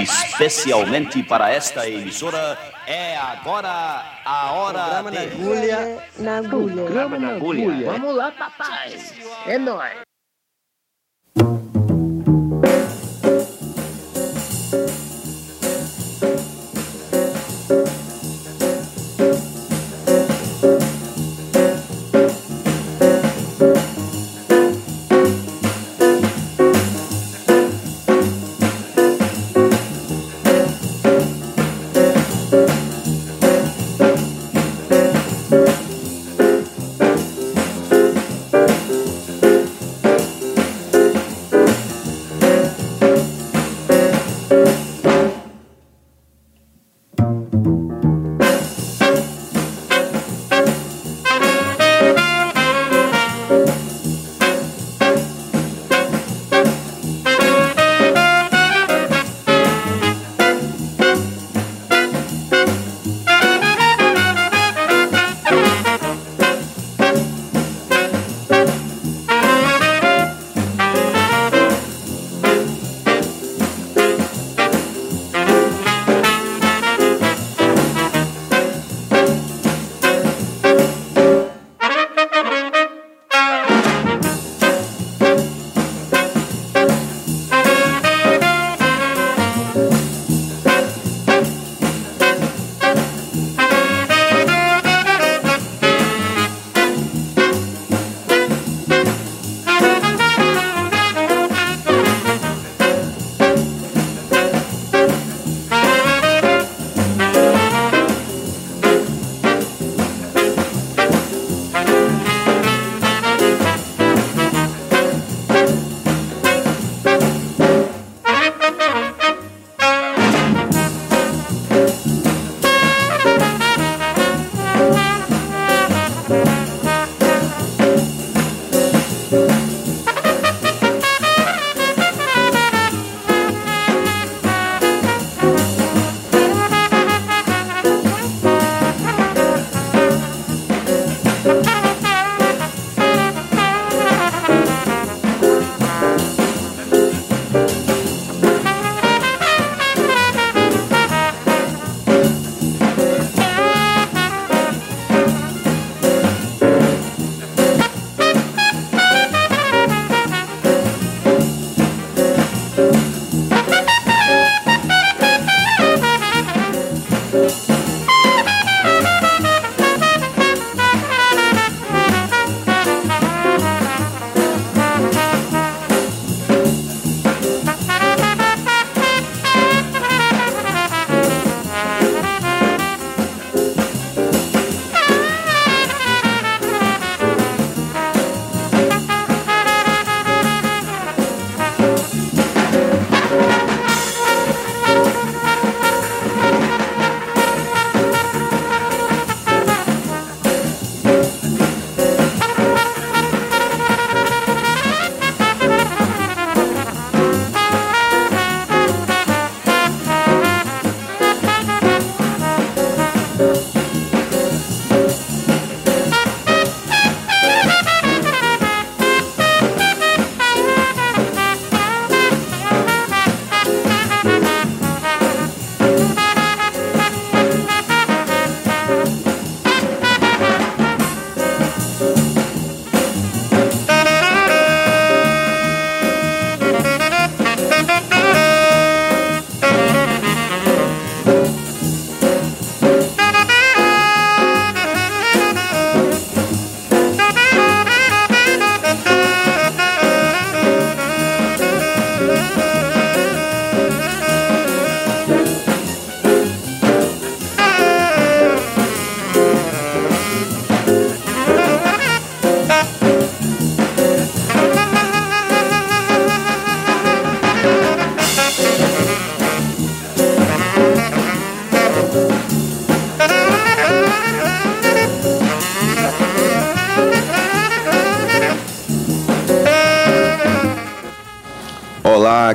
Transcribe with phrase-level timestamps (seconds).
[0.00, 5.10] especialmente para esta emissora, é agora a hora de...
[5.10, 5.98] na agulha.
[6.18, 6.74] Na agulha.
[6.74, 7.92] Programa na agulha.
[7.92, 8.96] Vamos lá, papai.
[9.46, 10.11] É nóis.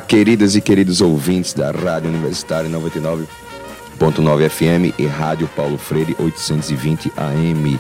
[0.08, 7.78] Queridas e queridos ouvintes da Rádio Universitária 99.9 FM e Rádio Paulo Freire 820 AM.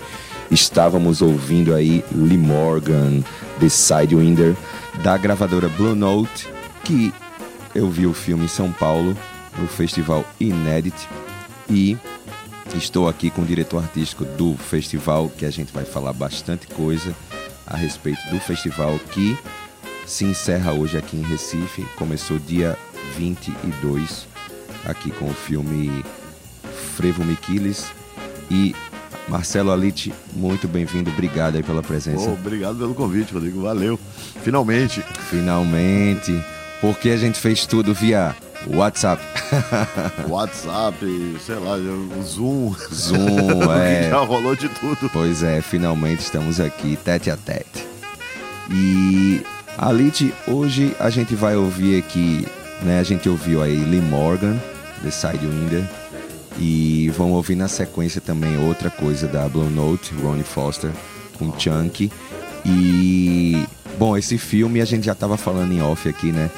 [0.51, 3.24] Estávamos ouvindo aí Lee Morgan,
[3.62, 4.56] The Sidewinder,
[5.01, 6.50] da gravadora Blue Note,
[6.83, 7.13] que
[7.74, 9.15] eu vi o filme em São Paulo
[9.57, 11.07] no festival Inédit
[11.69, 11.97] e
[12.75, 17.15] estou aqui com o diretor artístico do festival, que a gente vai falar bastante coisa
[17.65, 19.38] a respeito do festival que
[20.07, 21.83] se encerra hoje aqui em Recife.
[21.98, 22.77] Começou dia
[23.18, 24.25] 22
[24.86, 26.04] aqui com o filme
[26.95, 27.92] Frevo Miquiles
[28.50, 28.74] e
[29.27, 32.30] Marcelo Alite, muito bem-vindo, obrigado aí pela presença.
[32.30, 34.00] Oh, obrigado pelo convite, Rodrigo, valeu.
[34.42, 35.04] Finalmente.
[35.30, 36.42] Finalmente,
[36.80, 38.33] porque a gente fez tudo via
[38.68, 39.21] WhatsApp.
[40.30, 40.98] WhatsApp,
[41.45, 41.77] sei lá,
[42.24, 42.74] Zoom.
[42.94, 44.10] Zoom, é.
[44.10, 45.10] Já rolou de tudo.
[45.12, 47.86] Pois é, finalmente estamos aqui, tete a tete.
[48.71, 49.42] E
[49.77, 52.47] Alite, hoje a gente vai ouvir aqui,
[52.81, 53.00] né?
[53.00, 54.59] A gente ouviu aí Lee Morgan,
[55.03, 55.88] The Sidewinder
[56.57, 60.89] e vão ouvir na sequência também outra coisa da Blue Note, Ronnie Foster,
[61.38, 62.12] com Chunky.
[62.65, 63.68] E,
[64.00, 66.50] bom, esse filme a gente já estava falando em off aqui, né?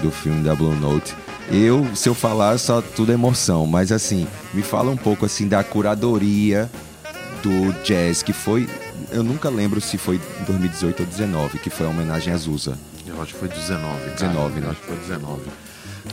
[0.00, 1.16] Do filme da Blue Note.
[1.50, 5.48] Eu, se eu falar, só tudo é emoção, mas assim, me fala um pouco assim
[5.48, 6.70] da curadoria
[7.42, 8.68] do jazz, que foi.
[9.10, 12.78] Eu nunca lembro se foi 2018 ou 2019, que foi a homenagem a Zusa.
[13.06, 13.98] Eu acho que foi 19.
[13.98, 14.10] Cara.
[14.12, 14.66] 19, né?
[14.66, 15.42] Eu acho que foi 19.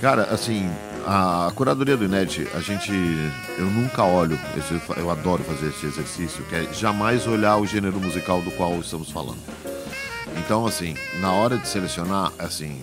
[0.01, 0.69] Cara, assim,
[1.05, 2.91] a curadoria do INET, a gente.
[3.57, 4.39] Eu nunca olho,
[4.97, 9.09] eu adoro fazer esse exercício, que é jamais olhar o gênero musical do qual estamos
[9.11, 9.39] falando.
[10.37, 12.81] Então, assim, na hora de selecionar, assim,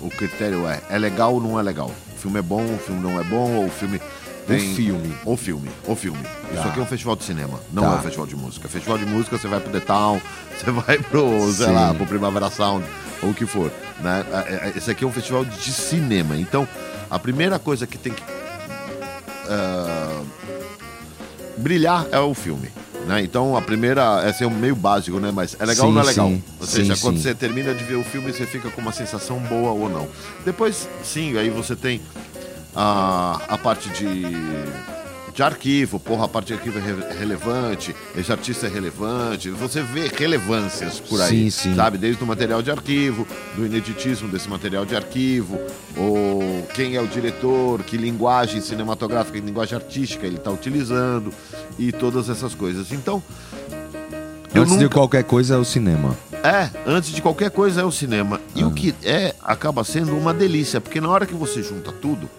[0.00, 1.90] o critério é: é legal ou não é legal?
[2.14, 4.00] O filme é bom, o filme não é bom, ou o filme.
[4.46, 4.56] Tem...
[4.72, 5.14] O filme.
[5.24, 6.20] O filme, o filme.
[6.52, 6.68] Isso Tá.
[6.68, 7.88] aqui é um festival de cinema, não Tá.
[7.88, 8.68] é um festival de música.
[8.68, 10.20] Festival de música, você vai pro The Town,
[10.56, 11.72] você vai pro, sei Sim.
[11.72, 12.84] lá, pro Primavera Sound,
[13.22, 13.70] ou o que for.
[14.00, 14.24] Né?
[14.46, 16.36] É, é, Esse aqui é um festival de cinema.
[16.36, 16.68] Então,
[17.10, 18.22] a primeira coisa que tem que
[19.48, 20.22] ah,
[21.56, 22.68] brilhar é o filme.
[23.06, 23.22] Né?
[23.22, 25.30] Então a primeira, essa é um meio básico, né?
[25.30, 26.28] Mas é legal Sim, ou não é legal?
[26.28, 26.42] sim.
[26.58, 29.38] Ou seja, Sim, quando você termina de ver o filme, você fica com uma sensação
[29.40, 30.08] boa ou não.
[30.44, 32.00] Depois, sim, aí você tem
[32.74, 34.22] a, a parte de,
[35.34, 39.82] de arquivo, porra, a parte de arquivo é re- relevante, esse artista é relevante, você
[39.82, 41.74] vê relevâncias por aí, Sim, sim.
[41.76, 41.98] sabe?
[41.98, 43.26] Desde o material de arquivo,
[43.56, 45.58] do ineditismo desse material de arquivo,
[45.96, 51.32] ou quem é o diretor, que linguagem cinematográfica, que linguagem artística ele está utilizando,
[51.78, 52.92] e todas essas coisas.
[52.92, 53.22] Então,
[54.54, 56.16] eu Antes de nunca- qualquer coisa é o cinema.
[56.44, 58.40] é, antes de qualquer coisa é o cinema.
[58.54, 58.66] E Ah.
[58.68, 62.30] o que é, acaba sendo uma delícia, porque na hora que você junta tudo,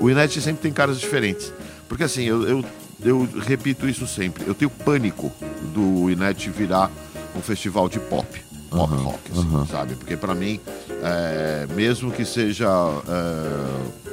[0.00, 1.52] o Inet sempre tem caras diferentes.
[1.88, 2.64] Porque assim, eu, eu,
[3.02, 5.32] eu repito isso sempre, eu tenho pânico
[5.72, 6.90] do Inet virar
[7.36, 8.26] um festival de pop.
[8.70, 9.66] Pop Aham, rock, assim, aham.
[9.66, 9.94] sabe?
[9.94, 10.60] Porque pra mim,
[11.02, 12.68] é, mesmo que seja.
[13.08, 14.04] é,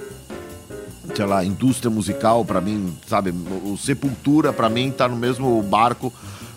[1.15, 3.33] sei lá, indústria musical, pra mim, sabe?
[3.65, 6.13] O Sepultura, pra mim, tá no mesmo barco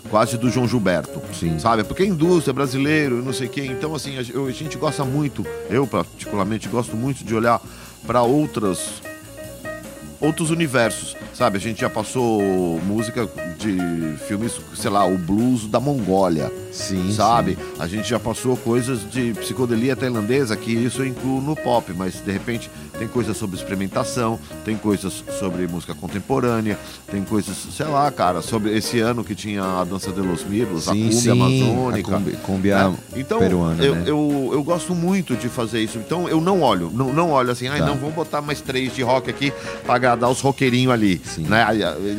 [0.09, 1.21] quase do João Gilberto.
[1.33, 1.59] Sim.
[1.59, 1.83] Sabe?
[1.83, 3.65] Porque é indústria, brasileiro, não sei o quê.
[3.65, 7.61] Então, assim, a, gente gosta muito, eu particularmente gosto muito de olhar
[8.05, 9.01] pra outras
[10.25, 11.57] outros universos, sabe?
[11.57, 12.41] A gente já passou
[12.85, 13.77] música de
[14.27, 17.57] filmes, sei lá, o blues da Mongólia, Sim, sabe?
[17.79, 22.15] A gente já passou coisas de psicodelia tailandesa, que isso eu incluo no pop, mas
[22.23, 22.69] de repente
[22.99, 26.77] tem coisas sobre experimentação, tem coisas sobre música contemporânea,
[27.09, 30.87] tem coisas, sei lá, cara, sobre esse ano que tinha a dança de los Mirlos,
[30.87, 32.09] a Sim, cumbia sim, amazônica.
[32.15, 32.95] a cumbia- cumbia né?
[33.15, 34.03] então, peruana, eu, né?
[34.05, 35.97] eu, eu gosto muito de fazer isso.
[35.97, 37.85] Então eu não olho, não, não olho assim, ai Tá.
[37.85, 39.51] não, vamos botar mais três de rock aqui
[39.85, 41.21] pra agradar os roqueirinhos ali.
[41.25, 41.43] Sim.
[41.43, 41.65] Né?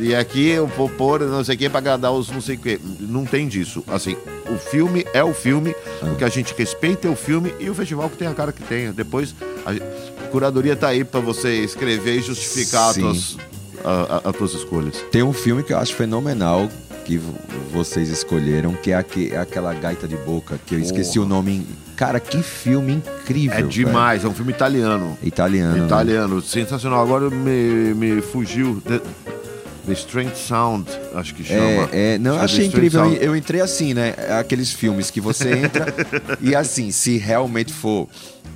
[0.01, 2.59] E aqui eu vou pôr não sei o que pra agradar os não sei o
[2.59, 2.79] que.
[2.99, 3.83] Não tem disso.
[3.87, 4.15] Assim,
[4.49, 6.05] o filme é o filme, Ah.
[6.07, 8.51] o que a gente respeita é o filme e o festival que tem a cara
[8.51, 8.91] que tem.
[8.91, 9.33] Depois
[9.65, 13.37] a, curadoria tá aí pra você escrever e justificar as tuas,
[13.83, 14.95] a- a- as tuas escolhas.
[15.11, 16.67] Tem um filme que eu acho fenomenal
[17.05, 17.33] que vo-
[17.71, 21.25] vocês escolheram, que é aque- aquela gaita de boca, que eu esqueci Porra.
[21.25, 21.65] o nome.
[21.95, 23.57] Cara, que filme incrível.
[23.57, 25.17] É demais, é um filme italiano.
[25.23, 25.77] Italiano.
[25.77, 25.85] né?
[25.85, 27.01] Italiano, sensacional.
[27.01, 28.81] Agora me, me fugiu.
[28.85, 28.99] The,
[29.87, 30.85] The Strange Sound,
[31.17, 31.89] acho que chama.
[31.91, 33.05] É, é, não, eu achei incrível.
[33.05, 34.13] Eu, eu entrei assim, né?
[34.39, 35.93] Aqueles filmes que você entra
[36.41, 38.07] e assim, se realmente for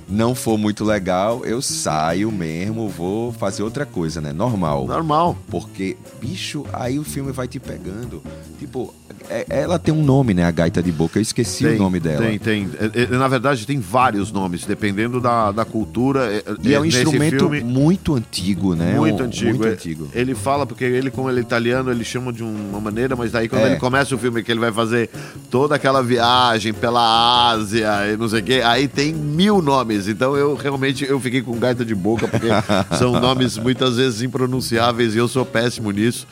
[0.08, 4.32] não for muito legal, eu saio mesmo, vou fazer outra coisa, né?
[4.32, 4.86] Normal.
[4.86, 5.36] Normal.
[5.48, 8.22] Porque, bicho, aí o filme vai te pegando.
[8.58, 8.92] Tipo,
[9.30, 10.44] é- ela tem um nome, né?
[10.44, 11.18] A gaita de boca.
[11.18, 12.26] Eu esqueci o nome dela.
[12.26, 12.68] Tem, tem.
[12.78, 16.28] É, é, na verdade, tem vários nomes, dependendo da, da cultura.
[16.62, 18.94] E é um instrumento filme, muito antigo, né?
[18.96, 19.58] muito Um- antigo.
[19.58, 20.08] Muito antigo.
[20.12, 23.48] Ele fala, porque ele, como ele é italiano, ele chama de uma maneira, mas daí
[23.48, 23.66] quando É.
[23.72, 25.08] ele começa o filme, que ele vai fazer
[25.50, 30.08] toda aquela viagem pela Ásia e não sei o quê, aí tem mil nomes.
[30.08, 32.48] Então eu realmente eu fiquei com gaita de boca, porque
[32.98, 36.26] são nomes muitas vezes impronunciáveis e eu sou péssimo nisso.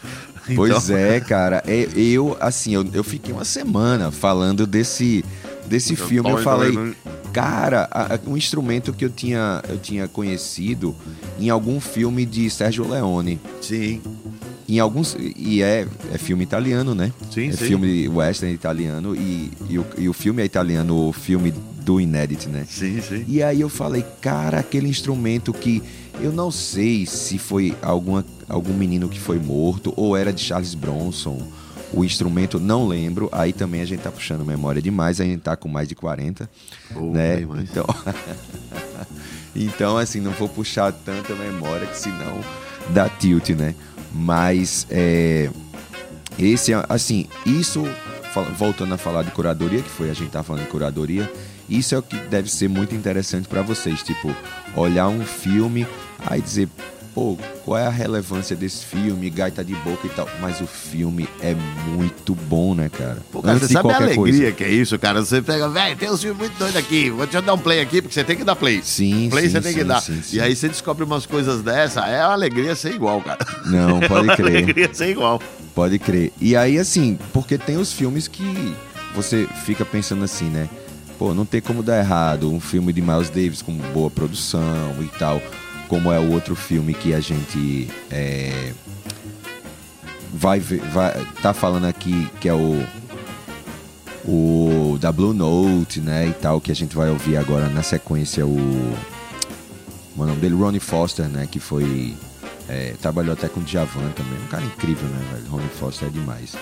[0.56, 1.62] Pois Então, é, cara.
[1.66, 5.24] É, Eu, assim, eu, eu fiquei uma semana falando desse,
[5.66, 6.28] desse filme.
[6.30, 6.94] Eu também falei,
[7.32, 10.96] cara, a- um instrumento que eu tinha, eu tinha conhecido
[11.38, 13.38] em algum filme de Sérgio Leone.
[13.60, 14.00] Sim.
[14.70, 15.16] Em alguns.
[15.36, 15.84] E é,
[16.14, 17.12] é filme italiano, né?
[17.28, 17.66] Sim, é sim.
[17.66, 19.16] filme western italiano.
[19.16, 22.64] E, e, o, e o filme é italiano, o filme do Inédit, né?
[22.68, 23.24] Sim, sim.
[23.26, 25.82] E aí eu falei, cara, aquele instrumento que
[26.20, 30.74] eu não sei se foi alguma, algum menino que foi morto ou era de Charles
[30.74, 31.42] Bronson.
[31.92, 33.28] O instrumento, não lembro.
[33.32, 36.48] Aí também a gente tá puxando memória demais, a gente tá com mais de 40,
[36.94, 37.40] Ou né?
[37.40, 37.84] Então,
[39.56, 42.38] então, assim, não vou puxar tanta memória que senão
[42.90, 43.74] dá tilt, né?
[44.12, 45.50] Mas, é,
[46.38, 47.85] esse, é, assim, isso,
[48.57, 51.31] voltando a falar de curadoria, que foi a gente tá falando de curadoria,
[51.69, 54.35] isso é o que deve ser muito interessante para vocês, tipo,
[54.75, 55.87] olhar um filme,
[56.26, 56.69] aí dizer,
[57.14, 61.29] pô, qual é a relevância desse filme, gaita de boca e tal, mas o filme
[61.40, 61.55] é
[61.88, 63.19] muito bom, né, cara?
[63.33, 64.52] Pô, cara, Antes você sabe a alegria coisa.
[64.52, 65.25] que é isso, cara?
[65.25, 67.11] Você pega, velho, tem um filme muito doido aqui.
[67.11, 68.81] Vou te dar um play aqui, porque você tem que dar play.
[68.83, 70.00] Sim, Play sim, você tem que sim, dar.
[70.00, 70.21] sim.
[70.33, 73.38] E aí você descobre umas coisas dessa, é uma alegria ser igual, cara.
[73.67, 74.47] Não, pode É crer.
[74.64, 75.40] alegria ser igual.
[75.75, 76.33] Pode crer.
[76.40, 78.75] E aí, assim, porque tem os filmes que
[79.14, 80.69] você fica pensando assim, né?
[81.19, 82.50] Pô, não tem como dar errado.
[82.52, 85.40] Um filme de Miles Davis com boa produção e tal.
[85.90, 88.73] Como é o outro filme que a gente é,
[90.32, 92.80] vai ver, vai, tá falando aqui, que é o
[94.25, 98.47] o da Blue Note, né, e tal, que a gente vai ouvir agora na sequência
[98.47, 98.94] o
[100.16, 102.14] o nome dele, Ronnie Foster, né, que foi
[102.68, 104.38] é, trabalhou até com o Djavan também.
[104.44, 105.50] Um cara incrível, né, velho?
[105.50, 106.54] Ronnie Foster é demais.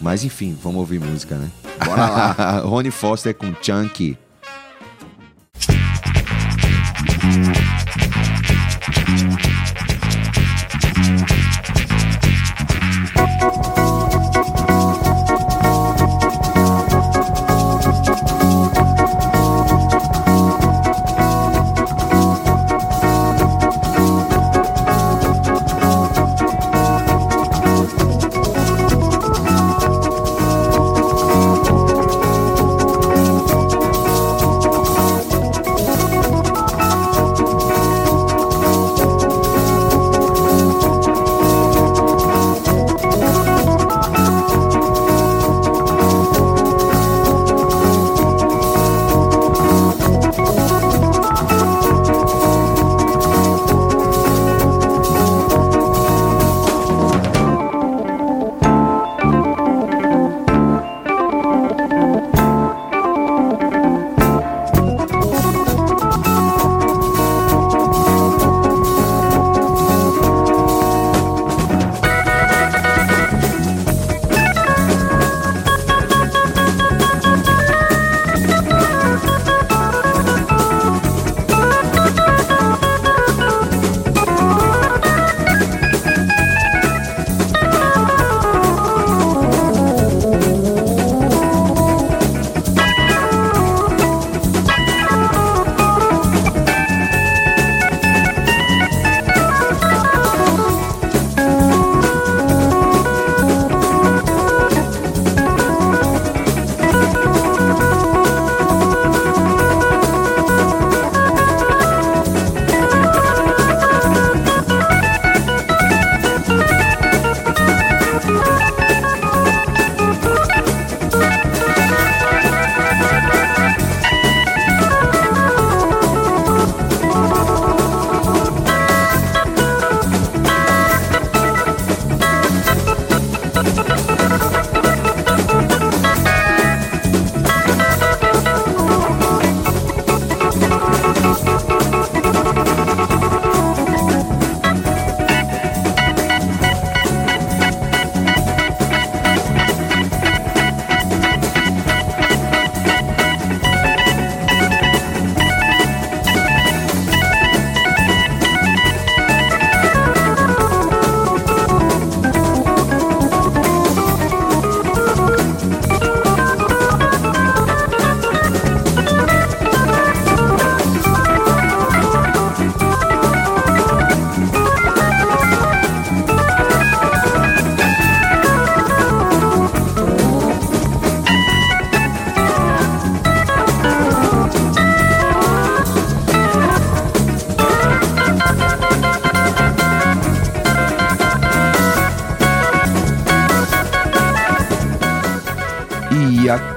[0.00, 1.50] Mas enfim, vamos ouvir música, né?
[1.84, 2.60] Bora lá.
[2.64, 4.16] Ronnie Foster com Chunky.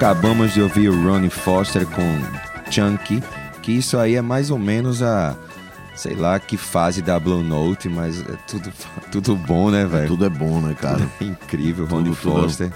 [0.04, 2.02] Acabamos de ouvir o Ronnie Foster com
[2.70, 3.22] Chunky,
[3.62, 5.34] que isso aí é mais ou menos a
[5.96, 8.70] sei lá que fase da Blue Note, mas é tudo,
[9.10, 10.08] tudo bom, né, velho?
[10.08, 11.08] Tudo é bom, né, cara?
[11.18, 12.42] Incrível, Ronnie Tudo, tudo.
[12.42, 12.70] Foster.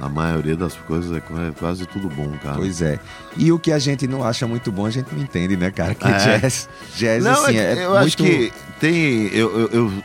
[0.00, 2.56] A maioria das coisas é é quase tudo bom, cara.
[2.56, 2.98] Pois é.
[3.36, 5.94] E o que a gente não acha muito bom, a gente não entende, né, cara?
[5.94, 6.38] Que É.
[6.38, 7.96] jazz, jazz Não, assim, é é, eu muito...
[8.06, 8.50] acho que
[8.80, 9.26] tem.
[9.34, 10.02] Eu, eu, eu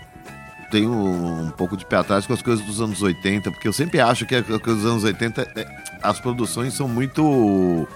[0.69, 3.99] tenho um pouco de pé atrás com as coisas dos anos 80, porque eu sempre
[4.01, 5.76] acho que as coisas dos anos 80, é,
[6.09, 7.87] as produções são muito.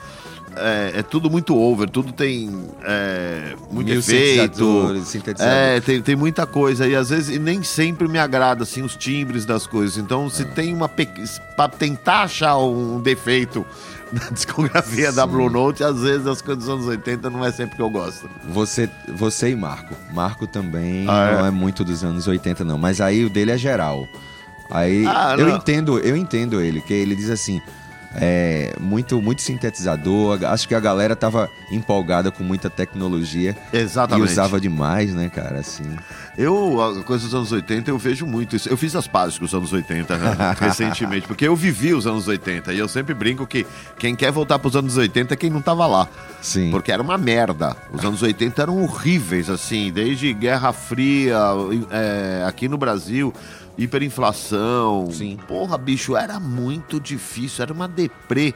[0.54, 2.50] É, é tudo muito over, tudo tem
[2.84, 4.94] é, muito Mil efeito.
[5.40, 8.98] É, tem, tem muita coisa e às vezes e nem sempre me agrada assim os
[8.98, 9.98] timbres das coisas.
[9.98, 11.08] Então, se tem uma pe...
[11.56, 13.66] para tentar achar um defeito
[14.12, 15.30] na discografia da Sim.
[15.30, 18.30] Blue Note, às vezes as coisas dos anos 80 não é sempre que eu gosto.
[18.50, 19.96] Você, você e Marco.
[20.14, 21.48] Marco também Ah, não é?
[21.48, 22.78] é muito dos anos 80, não.
[22.78, 24.06] Mas aí o dele é geral.
[24.70, 25.56] Aí Ah, eu não.
[25.56, 27.62] entendo, eu entendo ele, que ele diz assim.
[28.16, 30.40] É, muito, muito sintetizador.
[30.44, 34.30] Acho que a galera tava empolgada com muita tecnologia Exatamente.
[34.30, 35.60] e usava demais, né, cara?
[35.60, 35.84] Assim.
[36.38, 38.68] Eu, a coisa dos anos 80, eu vejo muito isso.
[38.68, 42.28] Eu fiz as pazes com os anos 80 né, recentemente, porque eu vivi os anos
[42.28, 43.66] 80 e eu sempre brinco que
[43.98, 46.08] quem quer voltar para os anos 80 é quem não tava lá.
[46.42, 46.72] Sim.
[46.72, 47.76] Porque era uma merda.
[47.94, 51.38] Os anos 80 eram horríveis, assim, desde Guerra Fria,
[51.90, 53.34] é, aqui no Brasil,
[53.78, 55.10] hiperinflação.
[55.12, 55.38] Sim.
[55.48, 58.54] Porra, bicho, era muito difícil, era uma deprê.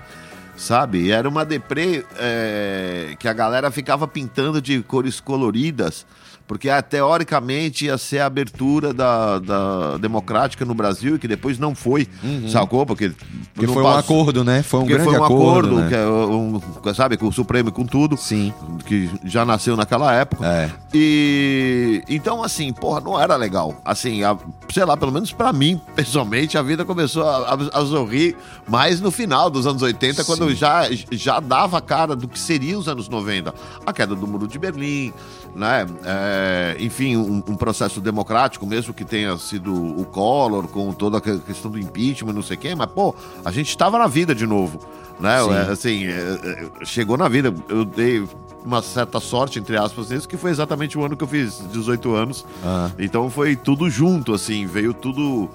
[0.58, 1.12] Sabe?
[1.12, 6.06] Era uma deprê é, que a galera ficava pintando de cores coloridas,
[6.48, 11.58] porque ah, teoricamente ia ser a abertura da, da democrática no Brasil e que depois
[11.58, 12.08] não foi,
[12.50, 12.86] sacou?
[12.86, 13.14] Porque, Uhum.
[13.54, 14.62] Porque foi um acordo, né?
[14.64, 15.44] Foi um porque grande foi um acordo.
[15.70, 15.88] acordo, né?
[15.90, 18.54] que é um, sabe, com o Supremo e com tudo, Sim.
[18.86, 20.46] que já nasceu naquela época.
[20.46, 20.70] É.
[20.94, 23.80] E então, assim, porra, não era legal.
[23.86, 24.38] Assim, a-
[24.70, 28.36] sei lá, pelo menos pra mim, pessoalmente, a vida começou a, a, a sorrir
[28.68, 32.78] mais no final dos anos 80, quando já, já dava a cara do que seria
[32.78, 33.54] os anos 90.
[33.86, 35.14] A queda do Muro de Berlim,
[35.56, 35.86] né?
[36.04, 41.22] É, enfim, um, um processo democrático, mesmo que tenha sido o Collor, com toda a
[41.22, 44.36] que- questão do impeachment, não sei o quê, mas, pô, a gente estava na vida
[44.36, 44.80] de novo.
[45.20, 45.42] Né?
[45.42, 45.54] Sim.
[45.54, 47.54] É, assim, é, é, chegou na vida.
[47.70, 48.28] Eu dei
[48.66, 52.14] uma certa sorte, entre aspas, nisso, que foi exatamente o ano que eu fiz 18
[52.14, 52.46] anos.
[52.64, 52.92] Ah.
[53.00, 55.50] Então foi tudo junto, assim, veio tudo.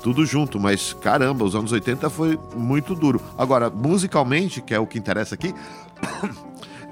[0.00, 3.20] Tudo junto, mas caramba, os anos 80 foi muito duro.
[3.36, 5.52] Agora, musicalmente, que é o que interessa aqui,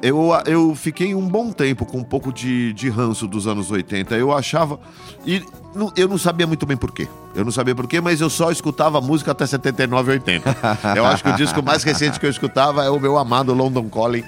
[0.02, 4.14] eu, eu fiquei um bom tempo com um pouco de, de ranço dos anos 80.
[4.14, 4.78] Eu achava.
[5.26, 5.42] E
[5.74, 7.08] não- eu não sabia muito bem porquê.
[7.34, 10.56] Eu não sabia porquê, mas eu só escutava música até 79 e 80.
[10.96, 13.88] Eu acho que o disco mais recente que eu escutava é o meu amado London
[13.88, 14.24] Calling.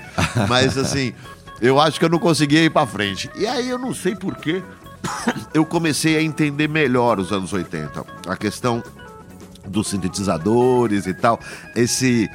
[0.48, 1.12] Mas assim,
[1.61, 3.31] eu acho que eu não conseguia ir pra frente.
[3.37, 4.62] E aí eu não sei porquê.
[5.54, 8.04] Eu comecei a entender melhor os anos 80.
[8.26, 8.83] A questão
[9.66, 11.38] dos sintetizadores e tal.
[11.76, 12.28] Esse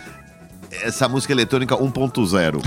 [0.81, 2.61] essa música eletrônica 1.0.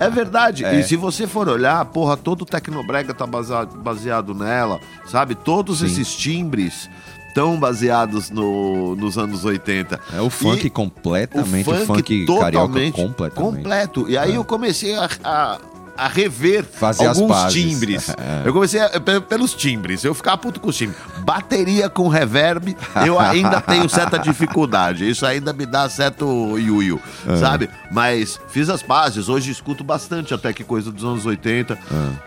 [0.00, 0.64] é verdade.
[0.74, 5.34] E se você for olhar, porra, todo o Tecnobrega tá baseado, baseado nela, sabe?
[5.34, 5.86] Todos Sim.
[5.86, 6.88] esses timbres
[7.28, 10.00] estão baseados no, nos anos 80.
[10.12, 13.34] É o funk E completamente, o funk, carioca completamente.
[13.34, 14.08] completo.
[14.08, 15.58] E aí eu comecei a, a,
[15.96, 18.08] a rever Fazer alguns timbres.
[18.16, 18.46] É.
[18.48, 20.04] Eu comecei a- pe- pelos timbres.
[20.04, 20.98] Eu ficava puto com os timbres.
[21.20, 22.76] Bateria com reverb,
[23.06, 25.08] eu ainda tenho certa dificuldade.
[25.08, 27.36] Isso ainda me dá certo iuio, É.
[27.36, 27.68] sabe?
[27.90, 29.28] Mas fiz as pazes.
[29.28, 31.78] Hoje escuto bastante até que coisa dos anos 80.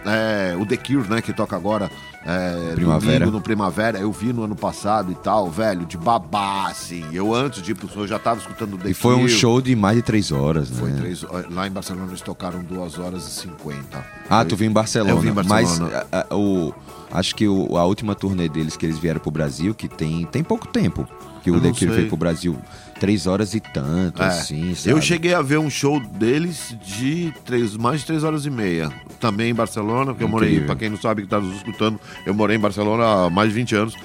[0.05, 1.89] É, o The Cure, né, que toca agora.
[2.29, 3.19] É, Primavera.
[3.19, 7.05] domingo no Primavera, eu vi no ano passado e tal, velho, de babá, assim.
[7.13, 9.29] Eu antes de ir pro show já tava escutando The E foi um Cure.
[9.29, 10.77] show de mais de três horas, né?
[10.77, 14.05] Foi três, lá em Barcelona eles tocaram 2 horas e 50.
[14.29, 15.11] Ah, Foi- tu viu em Barcelona.
[15.11, 15.89] Eu vi em Barcelona.
[15.89, 16.73] Mas a, a- o,
[17.11, 20.43] acho que o- a última turnê deles que eles vieram pro Brasil, que tem, tem
[20.43, 21.07] pouco tempo
[21.41, 21.87] que o Eu The sei.
[21.87, 22.57] veio pro Brasil.
[22.99, 24.25] Três horas e tanto, É.
[24.27, 24.89] assim, sabe?
[24.91, 28.91] Eu cheguei a ver um show deles de três, mais de três horas e meia.
[29.19, 30.67] Também em Barcelona, porque eu morei, Incrível.
[30.67, 33.55] pra quem não sabe que tá nos escutando, eu morei em Barcelona há mais de
[33.55, 33.95] 20 anos.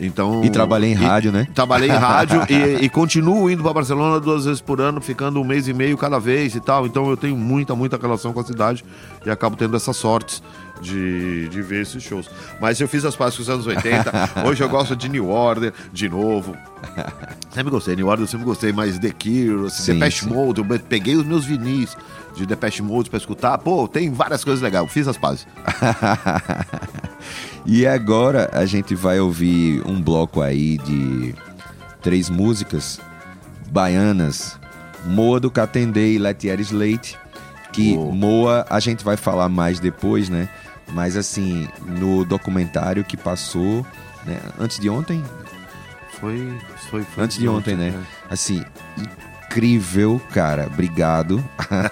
[0.00, 1.46] Então, E trabalhei em rádio, né?
[1.54, 5.44] Trabalhei em rádio e, e continuo indo pra Barcelona duas vezes por ano, ficando um
[5.44, 6.86] mês e meio cada vez e tal.
[6.86, 8.84] Então eu tenho muita, muita relação com a cidade
[9.24, 10.42] e acabo tendo essas sortes
[10.80, 12.30] de, de ver esses shows.
[12.60, 14.10] Mas eu fiz as pazes com os anos 80.
[14.46, 16.56] Hoje eu gosto de New Order de novo.
[17.50, 20.30] Sempre gostei, New Order eu sempre gostei, mas The Cure, assim, Sim, Depeche sim.
[20.30, 21.96] Mode, eu peguei os meus vinis
[22.34, 23.58] de Depeche Mode pra escutar.
[23.58, 24.90] Pô, tem várias coisas legais.
[24.90, 25.46] Fiz as pazes.
[27.66, 31.34] E agora a gente vai ouvir um bloco aí de
[32.02, 33.00] três músicas
[33.70, 34.58] baianas.
[35.04, 37.18] Moa do Catendê e Letieres Slate.
[37.72, 38.10] Que Oh.
[38.10, 40.48] Moa a gente vai falar mais depois, né?
[40.92, 43.86] Mas assim, no documentário que passou,
[44.24, 44.40] né?
[44.58, 45.22] Antes de ontem?
[46.18, 46.58] Foi,
[46.90, 47.94] foi, foi Antes de ontem, né?
[48.28, 48.64] Assim,
[49.46, 50.66] incrível, cara.
[50.66, 51.42] Obrigado.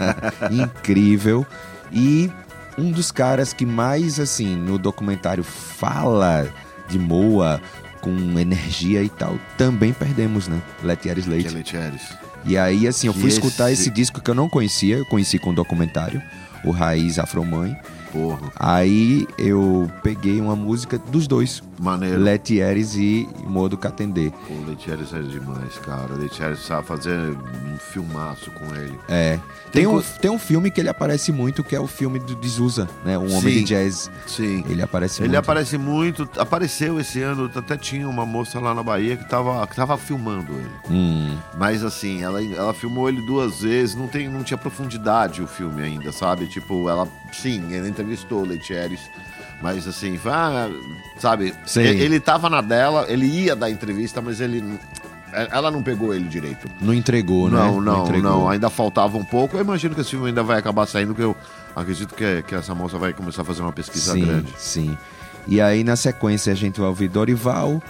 [0.50, 1.46] incrível.
[1.92, 2.31] E
[2.79, 6.49] um dos caras que mais, assim, no documentário fala
[6.88, 7.61] de Moa
[8.01, 10.62] com energia e tal, também perdemos, né?
[10.83, 11.49] Letieres Leite.
[11.49, 12.03] é Letieres.
[12.45, 15.38] E aí, assim, eu fui escutar esse- esse disco que eu não conhecia, eu conheci
[15.38, 16.23] com o documentário,
[16.64, 17.77] o Raiz Afromãe.
[18.12, 22.21] Porra, Aí eu peguei uma música dos dois, maneiro.
[22.21, 24.33] Letieres e Modo Catendê.
[24.49, 26.14] O Letieres é demais, cara.
[26.14, 28.99] O Letieres sabe fazer um filmaço com ele.
[29.09, 29.38] É.
[29.71, 32.35] Tem, Tem um, tem um filme que ele aparece muito, que é o filme do
[32.35, 33.18] D'Souza, né?
[33.18, 33.51] Um Homem Sim.
[33.61, 34.11] de Jazz.
[34.27, 34.64] Sim.
[34.68, 35.38] Ele aparece Ele muito.
[35.38, 39.77] aparece muito, apareceu esse ano, até tinha uma moça lá na Bahia que tava, que
[39.77, 40.71] tava filmando ele.
[40.90, 45.47] Hum, Mas assim, ela, ela filmou ele duas vezes, não, tem, não tinha profundidade o
[45.47, 46.47] filme ainda, sabe?
[46.47, 49.01] Tipo, ela, sim, ela entrevistou o Letieres,
[49.61, 50.69] mas assim, ah,
[51.19, 51.53] sabe?
[51.67, 52.01] Sei.
[52.01, 54.61] Ele, tava na dela, ele ia dar entrevista, mas ele.
[54.61, 54.79] não-
[55.33, 56.69] Ela não pegou ele direito.
[56.81, 57.57] não entregou, né?
[57.59, 58.23] Não, não, entregou.
[58.31, 59.57] não, ainda faltava um pouco.
[59.57, 61.37] Eu imagino que esse filme ainda vai acabar saindo, porque eu
[61.77, 64.53] acredito que, que essa moça vai começar a fazer uma pesquisa sim, grande.
[64.57, 64.97] Sim.
[65.47, 67.83] E aí, na sequência, a gente vai ouvir Dorival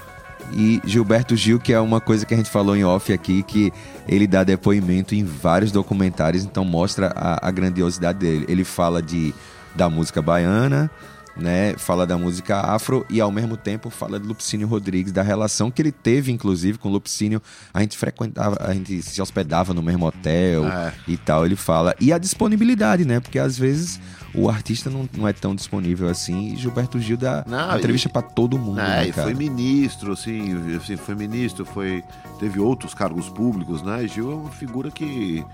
[0.52, 3.72] e Gilberto Gil, que é uma coisa que a gente falou em off aqui, que
[4.08, 8.46] ele dá depoimento em vários documentários, então mostra a, a grandiosidade dele.
[8.48, 9.34] Ele fala de,
[9.78, 10.90] da música baiana,
[11.36, 11.74] né?
[11.78, 15.80] Fala da música afro e ao mesmo tempo fala de Lupicínio Rodrigues, da relação que
[15.80, 17.40] ele teve, inclusive, com o Lupicínio.
[17.72, 20.92] A gente frequentava, a gente se hospedava no mesmo hotel É.
[21.06, 21.94] e tal, ele fala.
[22.00, 23.20] E a disponibilidade, né?
[23.20, 24.00] Porque às vezes
[24.34, 26.54] o artista não, não é tão disponível assim.
[26.54, 30.76] E Gilberto Gil dá Não, entrevista pra todo mundo, É, né, e foi ministro, assim,
[30.76, 32.02] assim, foi ministro, foi
[32.40, 34.02] teve outros cargos públicos, né?
[34.04, 35.44] E Gil é uma figura que,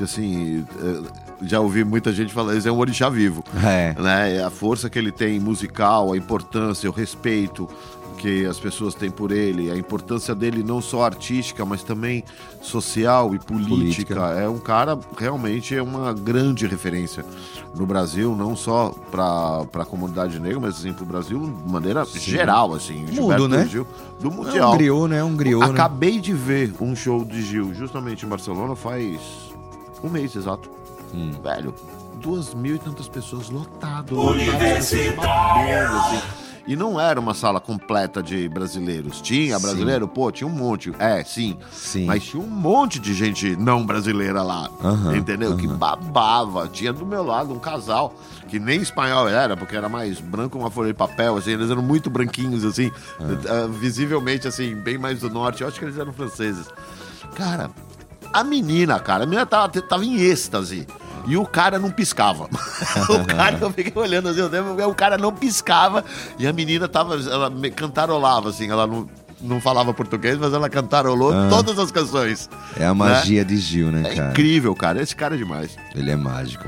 [0.00, 1.02] que assim, eh,
[1.42, 3.94] já ouvi muita gente falar, ele é um orixá vivo, É.
[4.00, 4.42] né?
[4.42, 7.68] A força que ele tem musical, a importância, o respeito
[8.16, 12.22] que as pessoas têm por ele, a importância dele não só artística, mas também
[12.62, 14.14] social e política.
[14.14, 14.20] Política.
[14.40, 17.24] É um cara realmente é uma grande referência
[17.74, 22.04] no Brasil, não só para a comunidade negra, mas assim, para o Brasil de maneira
[22.06, 23.06] geral, assim.
[23.06, 23.66] Gilberto né?
[23.66, 23.86] Gil,
[24.20, 24.72] do É Mundial.
[24.72, 25.24] um griot, né?
[25.24, 25.70] Um griot, né?
[25.72, 29.49] Acabei de ver um show de Gil justamente em Barcelona faz
[30.02, 30.70] um mês exato.
[31.14, 31.32] Hum.
[31.42, 31.74] Velho,
[32.20, 35.10] duas mil e tantas pessoas lotado, lotado, assim.
[36.66, 39.20] E não era uma sala completa de brasileiros.
[39.20, 39.62] Tinha Sim.
[39.62, 40.06] brasileiro?
[40.06, 40.92] Pô, tinha um monte.
[41.00, 41.58] É, sim.
[41.72, 42.04] Sim.
[42.04, 44.70] Mas tinha um monte de gente não brasileira lá.
[45.16, 45.56] Entendeu?
[45.56, 46.68] Que babava.
[46.68, 48.14] Tinha do meu lado um casal,
[48.46, 51.82] que nem espanhol era, porque era mais branco uma folha de papel, assim, eles eram
[51.82, 55.62] muito branquinhos, assim, ah, visivelmente, assim, bem mais do norte.
[55.62, 56.66] Eu acho que eles eram franceses.
[57.34, 57.70] Cara,
[58.32, 60.86] a menina, cara, a menina tava, tava em êxtase.
[61.26, 62.44] E o cara não piscava.
[63.08, 66.04] o cara, eu fiquei olhando assim, lembro, o cara não piscava
[66.38, 69.06] e a menina tava, ela cantarolava, assim, ela não,
[69.40, 72.48] não falava português, mas ela cantarolou todas as canções.
[72.76, 74.30] É a magia de Gil, né, É cara?
[74.30, 75.02] incrível, cara.
[75.02, 75.76] Esse cara é demais.
[75.94, 76.64] Ele é mágico.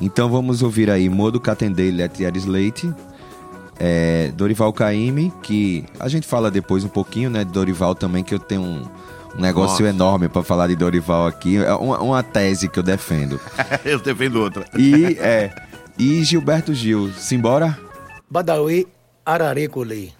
[0.00, 2.92] Então vamos ouvir aí Modo Catendê e Letieres Leite.
[3.78, 7.44] É, Dorival Caymmi, que a gente fala depois um pouquinho, né?
[7.44, 8.82] De Dorival também, que eu tenho um,
[9.36, 9.96] um negócio Nossa.
[9.96, 11.56] enorme pra falar de Dorival aqui.
[11.56, 13.40] É uma, uma tese que eu defendo.
[13.84, 14.64] eu defendo outra.
[14.76, 15.52] E é.
[15.98, 17.78] E Gilberto Gil, simbora?
[18.30, 18.86] Badawi
[19.24, 20.12] Ararecole.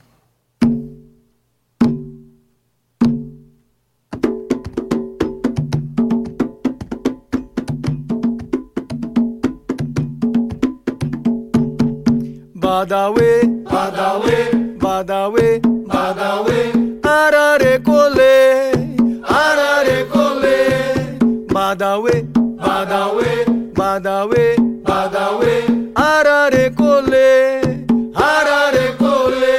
[12.54, 15.60] Badawi, Badawi, Badawi, Badawi,
[23.96, 29.56] Badawi, Badawi, Ararecole, Ararecole,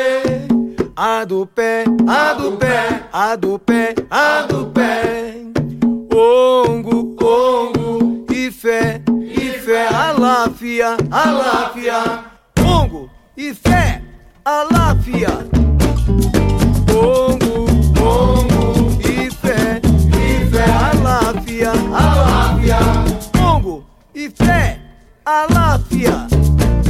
[0.95, 5.41] a do pé, a do pé, a do pé, a do pé,
[6.13, 12.25] Ongo, ongo, Ifé, Ifé, Aláfia, Aláfia,
[12.59, 14.03] Ongo, Ifé,
[14.45, 15.29] Aláfia.
[16.93, 17.46] Ongo,
[24.27, 24.79] Ongo, Ifé,
[25.25, 26.27] Aláfia.
[26.31, 26.86] Oh,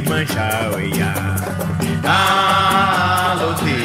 [0.00, 1.12] Yemanchawiya,
[2.08, 3.76] Aloti,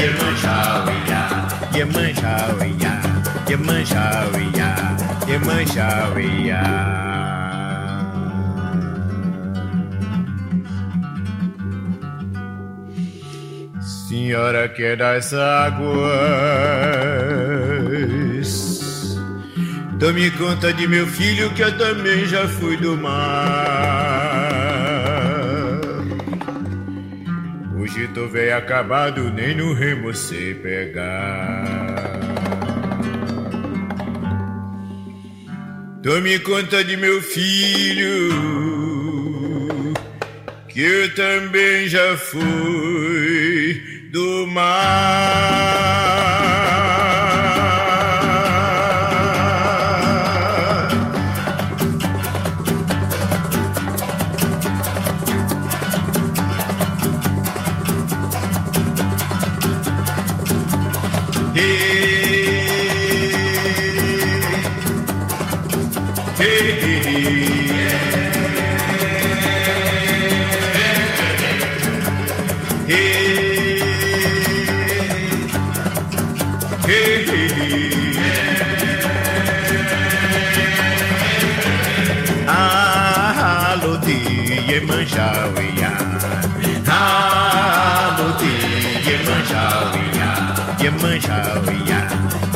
[0.00, 1.20] Yemanchawiya,
[1.72, 2.92] Yemanchawiya,
[3.48, 4.68] Yemanchawiya,
[5.28, 6.62] Yemanchawiya.
[13.80, 16.02] Senhora que das águas,
[19.98, 24.41] tome conta de meu filho que eu também já fui do mar.
[28.08, 31.64] Tô velho acabado, nem no remo sei pegar.
[36.02, 38.32] Tome conta de meu filho,
[40.68, 42.42] que eu também já fui
[44.12, 45.92] do mar.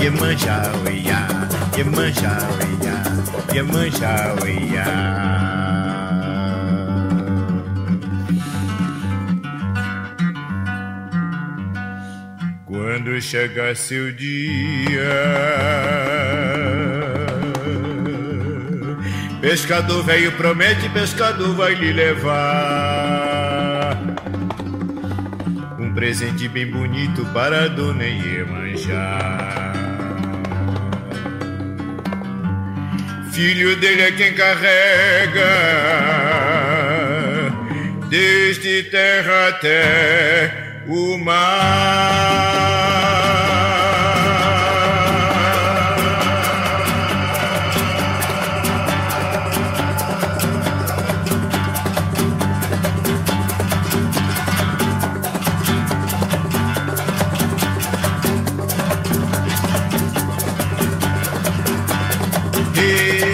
[0.07, 1.19] Yemanjawiya,
[1.75, 2.95] Yemanjawiya,
[3.51, 4.87] Yemanjawiya.
[12.67, 15.03] Quando chegar seu dia,
[19.41, 22.37] pescador velho promete, pescador vai lhe levar
[25.81, 29.86] um presente bem bonito para a dona Iemanjá.
[33.37, 35.45] Filho dele é quem carrega
[38.09, 42.57] desde terra até o mar.
[62.79, 63.26] Hey,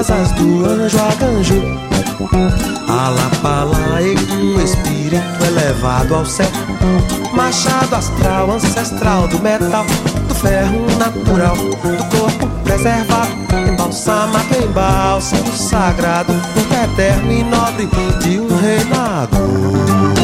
[0.04, 1.62] Asas do anjo Aganju
[2.86, 6.46] Alapalae, um espírito elevado ao céu.
[7.32, 9.84] Machado astral, ancestral do metal
[10.28, 13.32] Do ferro natural, do corpo preservado
[13.68, 17.88] Embalsamado em bálsamo sagrado Fruto eterno e nobre
[18.20, 20.23] de um reinado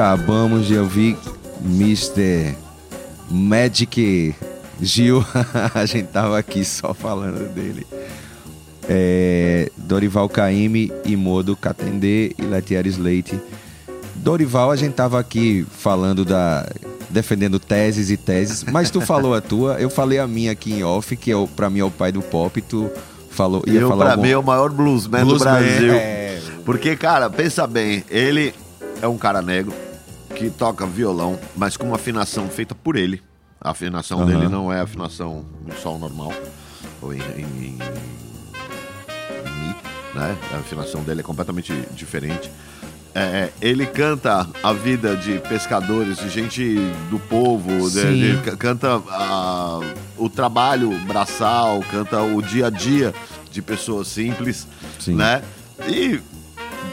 [0.00, 1.14] acabamos de ouvir
[1.62, 2.56] Mr.
[3.30, 4.34] Magic
[4.80, 5.22] Gil.
[5.74, 7.86] a gente tava aqui só falando dele.
[8.88, 13.38] É, Dorival Caymmi e Modo Catendê e Letieres Leite.
[14.16, 16.66] Dorival, a gente tava aqui falando da.
[17.10, 20.82] defendendo teses e teses, mas tu falou a tua, eu falei a minha aqui em
[20.82, 22.90] off, que é o, pra mim é o pai do pop, tu
[23.30, 23.62] falou.
[23.66, 25.92] Ia Eu, falar pra algum- mim, é o maior bluesman, Bluesman, do Brasil.
[25.92, 26.40] é.
[26.64, 28.54] Porque, cara, pensa bem, ele
[29.02, 29.72] é um cara negro
[30.40, 33.22] que toca violão, mas com uma afinação feita por ele.
[33.60, 34.26] A afinação Aham.
[34.26, 36.32] dele não é a afinação em sol normal,
[37.02, 37.78] ou em, em, em-
[39.44, 39.74] em mi,
[40.14, 40.34] né?
[40.54, 42.50] A afinação dele é completamente diferente.
[43.14, 46.74] É, ele canta a vida de pescadores, de gente
[47.10, 49.80] do povo, de- de- ca- canta ah,
[50.16, 53.12] o trabalho braçal, canta o dia a dia
[53.52, 54.66] de pessoas simples,
[54.98, 55.16] Sim.
[55.16, 55.42] né?
[55.86, 56.18] E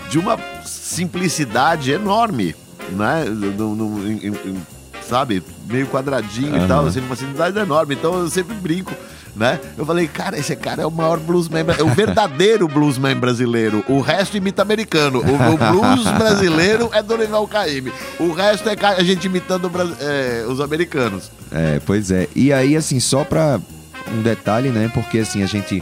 [0.10, 2.54] de uma simplicidade enorme,
[2.92, 3.26] né?
[3.26, 4.62] No- no- em- em-
[5.08, 5.44] sabe?
[5.70, 6.68] Meio quadradinho e Aham.
[6.68, 7.96] tal, assim, uma simplicidade enorme.
[7.96, 8.94] Então eu sempre brinco,
[9.36, 9.60] né?
[9.78, 13.84] Eu falei, cara, esse cara é o maior bluesman, é o verdadeiro bluesman brasileiro.
[13.88, 15.20] O resto imita americano.
[15.20, 17.94] O, o blues brasileiro é Dorival Caymmi.
[18.20, 21.32] O resto é a gente imitando é, os americanos.
[21.52, 22.28] É, pois é.
[22.36, 23.60] E aí, assim, só pra
[24.12, 24.90] um detalhe, né?
[24.94, 25.82] Porque assim, a gente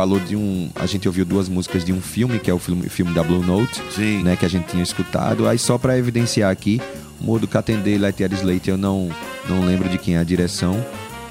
[0.00, 0.70] falou de um.
[0.76, 3.44] A gente ouviu duas músicas de um filme, que é o filme, filme da Blue
[3.44, 4.22] Note, Sim.
[4.22, 4.34] né?
[4.34, 5.46] Que a gente tinha escutado.
[5.46, 6.80] Aí só pra evidenciar aqui,
[7.20, 9.10] o Modo Catendê e Lettieri Slate, eu não,
[9.46, 10.82] não lembro de quem é a direção,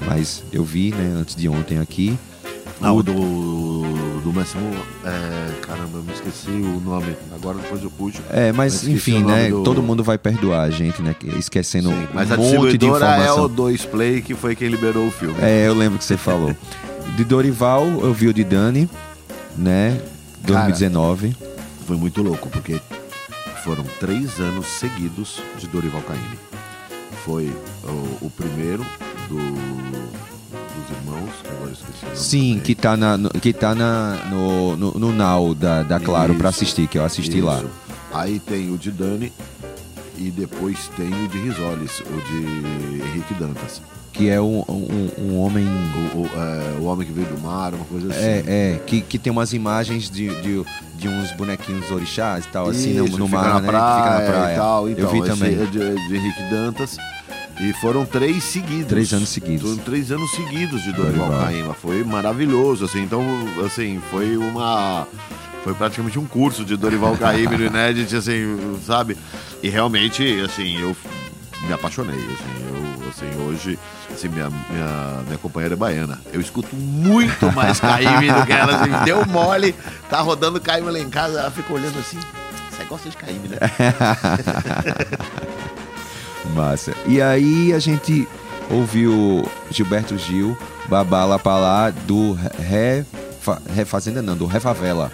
[0.06, 2.16] mas eu vi, né, antes de ontem aqui.
[2.80, 3.12] Ah, o do,
[4.22, 4.70] do Máximo.
[5.04, 7.16] É, caramba, eu me esqueci o nome.
[7.34, 8.22] Agora depois eu puxo.
[8.30, 9.48] É, mas enfim, né?
[9.50, 11.12] do- Todo mundo vai perdoar a gente, né?
[11.18, 13.44] que- Esquecendo Sim, mas um a monte de distribuidora é informação.
[13.46, 15.34] o 2 Play, que foi quem liberou o filme.
[15.42, 16.54] É, eu lembro que você falou.
[17.16, 18.88] De Dorival, eu vi o de Dani,
[19.56, 20.00] né?
[20.42, 21.36] 2019.
[21.86, 22.80] Foi muito louco, porque
[23.64, 26.38] foram três anos seguidos de Dorival Caymmi.
[27.24, 27.52] Foi
[27.84, 28.84] o, o primeiro
[29.28, 32.62] do, dos irmãos, que agora eu esqueci o nome Sim, também.
[32.62, 36.46] que tá, na, no, que tá na, no, no, no Now da, da Claro Isso,
[36.46, 37.58] assistir, que eu assisti lá.
[37.58, 37.70] Isso.
[38.12, 39.32] Aí tem o de Dani
[40.16, 43.80] e depois tem o de Risoles, o de Henrique Dantas.
[44.12, 45.64] Que é um, um, um homem.
[46.14, 48.20] O, o, é, o Homem que Veio do Mar, uma coisa assim.
[48.20, 50.64] É, é, que, que tem umas imagens de, de,
[50.96, 53.68] de uns bonequinhos orixás e tal, assim, no, Isso, no mar, né?
[53.68, 54.54] praia, que fica na praia.
[54.54, 54.88] e tal.
[54.88, 55.62] Então, eu vi esse também.
[55.62, 56.98] é de, de Henrique Dantas.
[57.60, 58.86] E foram três seguidos.
[58.86, 59.68] Três anos seguidos.
[59.70, 61.28] Foram três anos seguidos de Dorival.
[61.28, 61.74] Caymmi.
[61.74, 63.02] Foi maravilhoso, assim.
[63.02, 63.22] Então,
[63.64, 65.06] assim, foi uma...
[65.62, 68.56] Foi praticamente um curso de Dorival Caymmi no Inédit, assim,
[68.86, 69.14] sabe?
[69.62, 70.96] E realmente, assim, eu
[71.66, 72.64] me apaixonei, assim.
[72.66, 73.78] Eu, assim, hoje,
[74.20, 76.20] assim, minha, minha, minha companheira é baiana.
[76.32, 79.04] Eu escuto muito mais Caymmi do que ela, assim.
[79.04, 79.74] Deu mole,
[80.08, 82.18] tá rodando Caymmi lá em casa, ela fica olhando assim...
[82.70, 83.56] Você gosta de Caymmi, né?
[86.54, 86.94] Massa.
[87.06, 88.28] E aí a gente
[88.70, 90.56] ouviu Gilberto Gil,
[90.88, 95.10] Babá lá pra lá, do Refa, Refazenda não, do Refavela.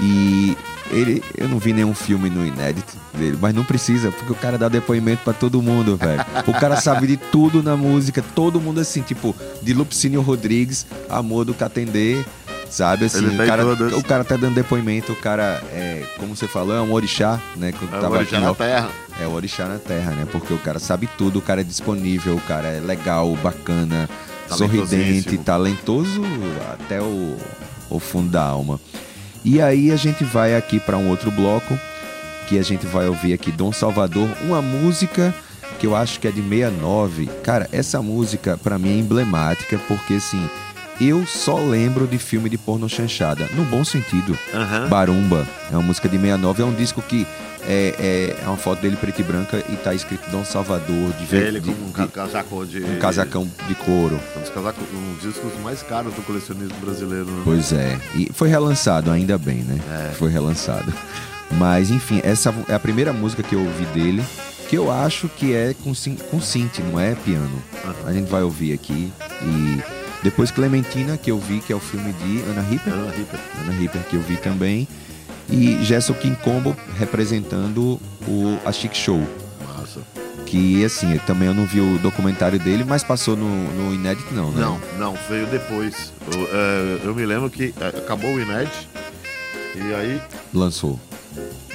[0.00, 0.56] E
[0.90, 4.56] ele, eu não vi nenhum filme no inédito dele, mas não precisa, porque o cara
[4.58, 6.24] dá depoimento pra todo mundo, velho.
[6.46, 11.44] O cara sabe de tudo na música, todo mundo assim, tipo, de Lupicínio Rodrigues, Amor
[11.44, 12.24] do Catendê,
[12.70, 13.04] sabe?
[13.04, 16.80] Assim, o cara, o cara tá dando depoimento, o cara, é, como você falou, é
[16.80, 17.72] um orixá, né?
[17.72, 18.54] Quando É o tava Orixá aqui, na ó.
[18.54, 18.88] terra.
[19.20, 20.26] É o orixá na terra, né?
[20.32, 24.08] Porque o cara sabe tudo, o cara é disponível, o cara é legal, bacana,
[24.48, 26.22] sorridente, talentoso
[26.72, 27.36] até o,
[27.90, 28.80] o fundo da alma.
[29.44, 31.76] E aí a gente vai aqui para um outro bloco,
[32.52, 35.34] que a gente vai ouvir aqui Dom Salvador, uma música
[35.78, 37.26] que eu acho que é de 69.
[37.42, 40.48] Cara, essa música para mim é emblemática, porque assim,
[41.00, 44.38] eu só lembro de filme de porno chanchada, no bom sentido.
[44.52, 44.86] Aham.
[44.88, 45.48] Barumba.
[45.70, 46.62] É uma música de 69.
[46.62, 47.26] É um disco que
[47.66, 51.34] é, é, é uma foto dele preta e branca e tá escrito Dom Salvador, de,
[51.34, 52.82] Ele de- com um de- ca- casaco de.
[52.84, 54.20] um casacão de couro.
[54.36, 57.24] Um dos casacos, um dos discos mais caros do colecionismo brasileiro.
[57.24, 57.40] né?
[57.44, 57.98] Pois é.
[58.14, 59.80] E foi relançado, ainda bem, né?
[60.10, 60.12] É.
[60.14, 60.92] Foi relançado.
[61.58, 64.22] Mas, enfim, essa é a primeira música que eu ouvi dele,
[64.68, 65.92] que eu acho que é com,
[66.30, 67.62] com synth, não é piano.
[68.06, 69.12] A gente vai ouvir aqui.
[69.42, 69.82] E
[70.22, 72.92] depois Clementina, que eu vi, que é o filme de Ana Ripper.
[72.92, 73.40] Ana Ripper.
[73.60, 74.88] Ana Ripper, que eu vi também.
[75.50, 79.20] E Gerson King Combo representando o, a Chic Show.
[79.66, 80.00] Massa.
[80.46, 84.32] Que, assim, eu também eu não vi o documentário dele, mas passou no, no Inédito,
[84.34, 84.60] não, né?
[84.60, 86.12] Não, não, veio depois.
[86.32, 88.88] Eu, é, eu me lembro que é, acabou o Inédit.
[89.74, 90.22] E aí,
[90.52, 91.00] Lançou.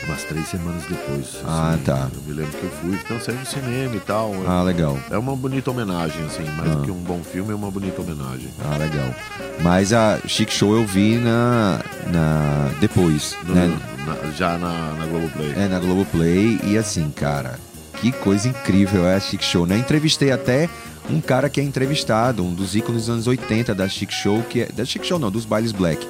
[0.08, 1.28] Umas três semanas depois.
[1.36, 2.10] assim, Ah, tá.
[2.14, 4.34] Eu me lembro que eu fui, então saiu no cinema e tal.
[4.48, 4.98] Ah, legal.
[5.10, 6.76] É uma bonita homenagem, assim, mais Ah.
[6.76, 8.50] do que um bom filme, é uma bonita homenagem.
[8.64, 9.14] Ah, legal.
[9.62, 11.80] Mas a Chic Show eu vi na.
[12.12, 13.78] na depois, No- né?
[14.06, 15.54] na- já na, na Globoplay.
[15.58, 16.60] É, na Globoplay.
[16.64, 17.60] E assim, cara,
[17.96, 19.78] que coisa incrível é a Chic Show, né?
[19.78, 20.70] Entrevistei até
[21.10, 24.62] um cara que é entrevistado, um dos ícones dos anos 80 da Chic Show, que
[24.62, 24.66] é.
[24.68, 26.08] Da Chic Show não, dos bailes black.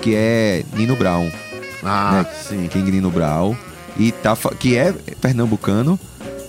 [0.00, 1.30] Que é Nino Brown.
[1.82, 2.26] Ah, né?
[2.48, 2.68] sim.
[2.68, 3.56] King Nino Brown.
[3.98, 5.98] E tá, que é pernambucano.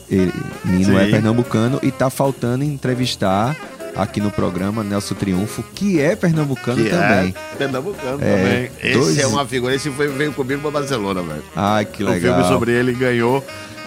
[0.10, 0.32] Ele,
[0.66, 1.12] Nino é Sim.
[1.12, 3.56] pernambucano e tá faltando entrevistar
[3.96, 7.34] aqui no programa Nelson Triunfo, que é pernambucano Que também.
[7.54, 8.72] é pernambucano É, também.
[8.92, 9.74] Esse dois- é uma figura.
[9.74, 11.44] Esse foi, veio comigo pra Barcelona, velho.
[11.56, 12.36] Ai, que O legal.
[12.36, 13.44] filme sobre ele ganhou.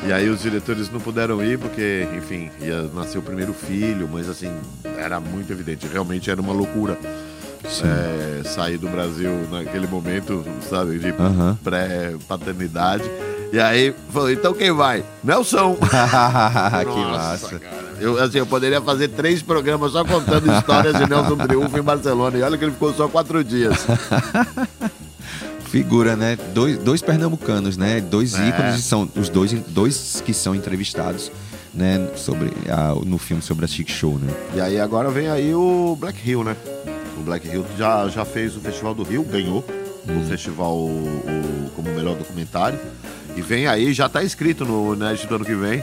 [0.07, 4.29] E aí os diretores não puderam ir porque, enfim, ia nascer o primeiro filho, mas
[4.29, 4.51] assim,
[4.99, 5.87] era muito evidente.
[5.91, 6.99] Realmente era uma loucura
[7.65, 11.59] é, sair do Brasil naquele momento, sabe, de Aham.
[11.63, 13.05] pré-paternidade.
[13.53, 15.05] E aí falou, então quem vai?
[15.23, 15.77] Nelson!
[15.79, 17.59] que Nossa, massa.
[17.59, 17.85] cara.
[18.01, 22.37] Eu, assim, eu poderia fazer três programas só contando histórias de Nelson Triunfo em Barcelona.
[22.37, 23.87] E olha que ele ficou só quatro dias.
[25.67, 26.37] Figura, né?
[26.53, 28.01] Dois, dois pernambucanos, né?
[28.01, 28.49] Dois É.
[28.49, 31.31] ícones, são os dois, dois que são entrevistados
[31.73, 34.33] né, sobre a- no filme sobre a Chic Show, né?
[34.55, 36.55] E aí agora vem aí o Black Hill, né?
[37.17, 39.65] O Black Hill já, já fez o Festival do Rio, ganhou
[40.07, 42.79] o festival o- como melhor documentário.
[43.37, 45.79] E vem aí, já tá escrito no Nerd do ano que vem.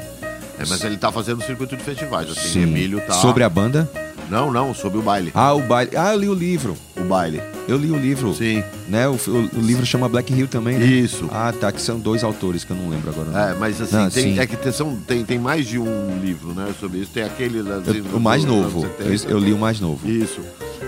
[0.59, 3.13] É, mas ele tá fazendo o circuito de festivais, assim, Emílio tá...
[3.13, 3.89] Sobre a banda?
[4.29, 5.31] Não, não, sobre o baile.
[5.33, 5.91] Ah, o baile.
[5.97, 6.77] Ah, eu li o livro.
[6.95, 7.41] O baile.
[7.67, 8.33] Eu li o livro.
[8.33, 8.63] Sim.
[8.87, 9.05] Né?
[9.07, 10.85] O, o- o livro chama Black Hill também, né?
[10.85, 11.27] Isso.
[11.33, 11.69] Ah, tá.
[11.71, 13.29] Que são dois autores que eu não lembro agora.
[13.29, 13.37] não.
[13.39, 14.39] É, mas assim, Não, tem, sim.
[14.39, 17.11] é que tem, são, tem, tem mais de um livro, né, sobre isso.
[17.11, 17.61] Tem aquele...
[17.61, 18.81] das- Eu- o mais novo.
[18.99, 19.25] 70.
[19.27, 20.07] Eu, eu li o mais novo.
[20.09, 20.39] Isso.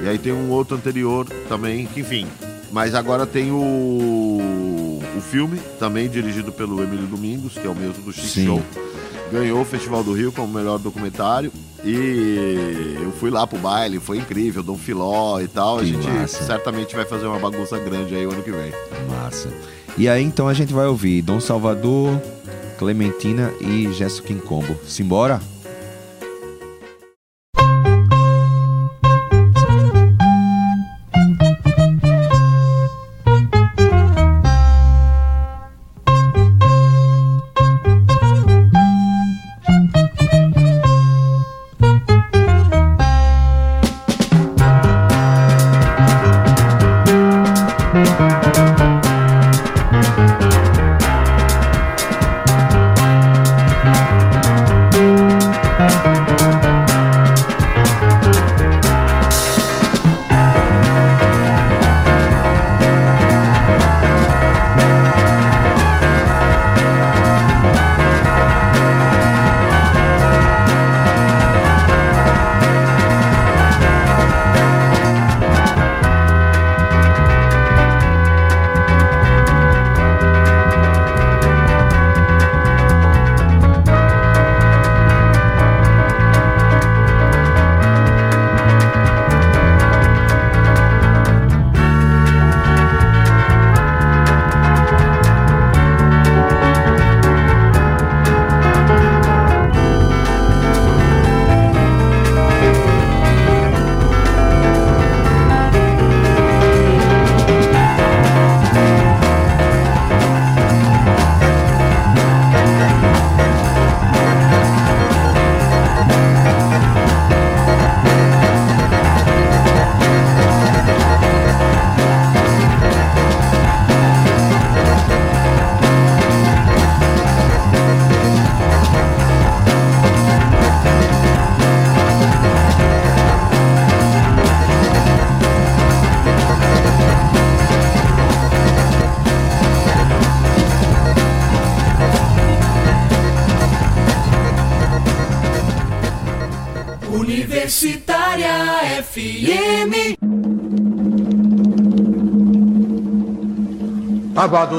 [0.04, 2.28] E aí tem um outro anterior também, que enfim.
[2.72, 8.04] Mas agora tem o, o filme, também dirigido pelo Emílio Domingos, que é o mesmo
[8.04, 8.46] do Chic Sim.
[8.48, 8.62] Show.
[9.32, 11.52] Ganhou o Festival do Rio como melhor documentário.
[11.86, 15.78] E eu fui lá pro baile, foi incrível, Dom Filó e tal.
[15.78, 16.44] a Que gente massa.
[16.44, 18.72] certamente vai fazer uma bagunça grande aí o ano que vem.
[19.10, 19.50] Massa.
[19.98, 22.20] E aí, então, a gente vai ouvir Dom Salvador,
[22.78, 24.76] Clementina e Gesso Combo.
[24.88, 25.40] Simbora?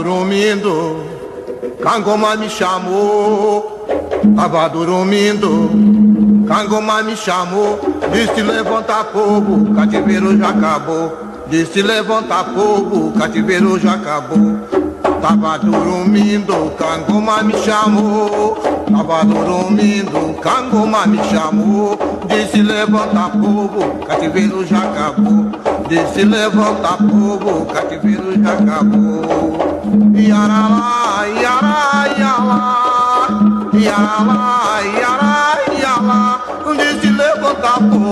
[0.03, 1.05] Dormindo,
[1.83, 3.87] Cangoma me chamou.
[4.35, 5.71] Tava dormindo,
[6.49, 7.79] Cangoma me chamou.
[8.13, 11.13] Disse levanta povo, cativeiro já acabou.
[11.49, 14.59] Disse levanta povo, cativeiro já acabou.
[15.21, 18.57] Tava dormindo, Cangoma me chamou.
[18.91, 21.99] Tava dormindo, Cangoma me chamou.
[22.29, 25.51] Disse levanta povo, cativeiro já acabou.
[25.89, 29.64] Disse levanta povo, cativeiro já acabou.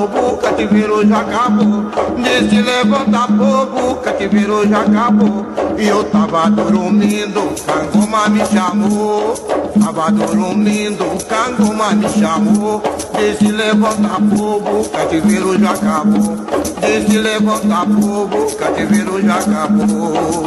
[0.07, 1.84] Povo, cativeiro já acabou.
[2.16, 5.46] Disse levanta povo, cativeiro já acabou.
[5.78, 9.34] E eu tava dormindo, Cangoma me chamou.
[9.80, 12.82] Tava dormindo, Cangoma me chamou.
[13.18, 16.61] Disse levanta povo, cativeiro já acabou.
[16.82, 20.44] Disse levanta povo, cativeiro já acabou.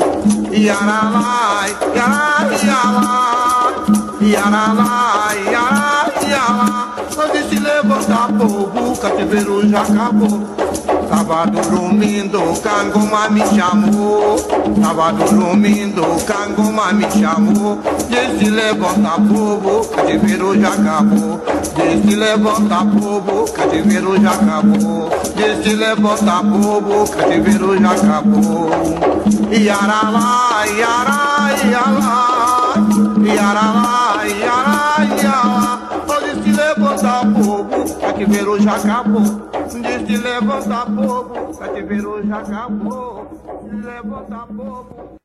[0.51, 1.65] Yaralá,
[1.95, 3.73] yará, yará.
[4.21, 6.95] Yaralá, yará, yará.
[7.17, 10.43] Eu disse levanta povo, cativeiro já acabou.
[11.09, 14.37] Tava dormindo, Cangoma me chamou.
[14.81, 17.79] Tava dormindo, Cangoma me chamou.
[18.09, 21.41] Disse levanta povo, cativeiro já acabou.
[21.75, 25.09] Disse levanta povo, cativeiro já acabou.
[25.35, 28.69] Disse levanta povo, cativeiro já acabou.
[29.51, 32.35] Yaralá, yará, yará.
[33.25, 33.84] Yaralá,
[38.15, 39.23] cativeiro já acabou.
[39.67, 43.27] Diz de levanta povo, cativeiro é já acabou.
[43.63, 45.15] Diz levanta povo.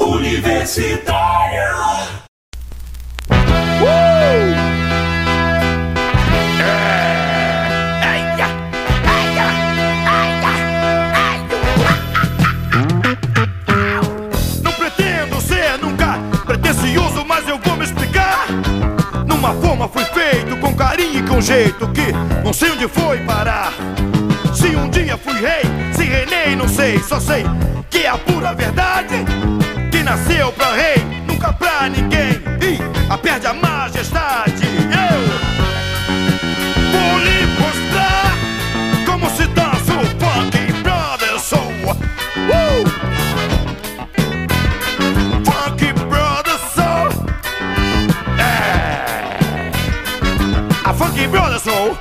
[0.00, 1.72] Universitária.
[3.82, 4.66] Uh!
[14.62, 18.46] Não pretendo ser nunca pretencioso, mas eu vou me explicar.
[19.26, 20.04] Numa forma fui
[21.36, 23.72] um jeito que não sei onde foi parar.
[24.54, 27.44] Se um dia fui rei, se reinei, não sei, só sei
[27.90, 29.16] que é a pura verdade.
[29.90, 32.40] Que nasceu pra rei, nunca pra ninguém.
[32.62, 32.78] E
[33.12, 34.64] a perde a majestade.
[34.64, 35.20] Eu
[36.92, 38.32] vou lhe mostrar
[39.04, 39.75] como se dança
[51.16, 51.66] Funky Brothers.
[51.66, 51.96] Uh!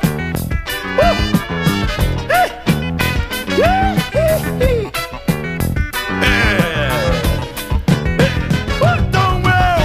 [8.82, 9.80] Então eu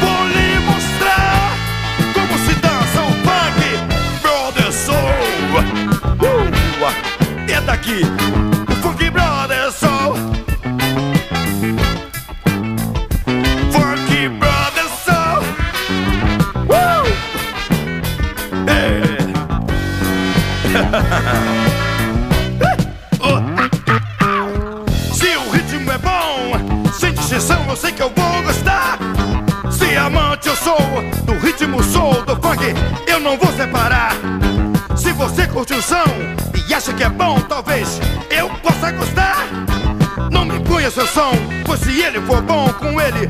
[0.00, 1.52] vou lhe mostrar
[2.14, 3.60] como se dança o funk
[4.22, 4.96] Brother Soul.
[6.18, 8.00] Uh, Tenta aqui,
[25.12, 26.52] Se o ritmo é bom,
[26.92, 28.98] sem distinção eu sei que eu vou gostar.
[29.70, 30.78] Se amante eu sou
[31.24, 32.74] do ritmo, sou do funk,
[33.06, 34.12] eu não vou separar.
[34.96, 36.04] Se você curte o som
[36.68, 38.00] e acha que é bom, talvez
[38.30, 39.46] eu possa gostar.
[40.30, 41.32] Não me punha seu som,
[41.64, 43.28] pois se ele for bom com ele,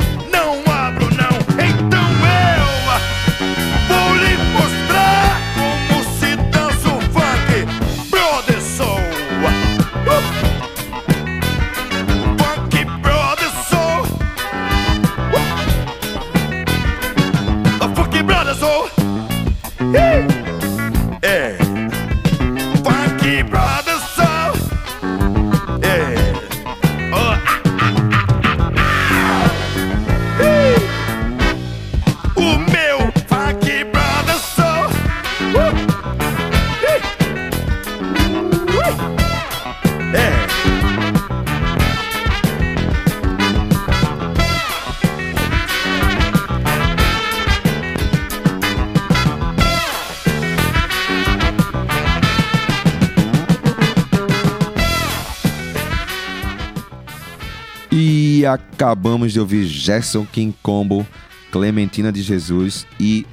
[59.19, 61.05] acabamos de ouvir Gerson King Combo,
[61.51, 63.27] Clementina de Jesus e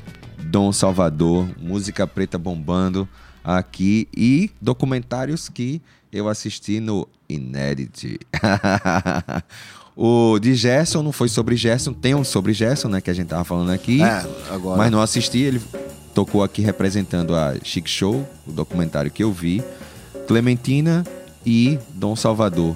[0.46, 3.08] Dom Salvador, música preta bombando
[3.44, 5.80] aqui e documentários que
[6.12, 8.20] eu assisti no Inédit.
[9.96, 13.28] o de Gerson não foi sobre Gerson, tem um sobre Gerson, né, que a gente
[13.28, 14.02] tava falando aqui.
[14.02, 15.62] É, agora- Mas não assisti, ele
[16.16, 19.64] tocou aqui representando a Chic Show, o documentário que eu vi.
[20.28, 21.06] Clementina
[21.46, 22.76] e Dom Salvador.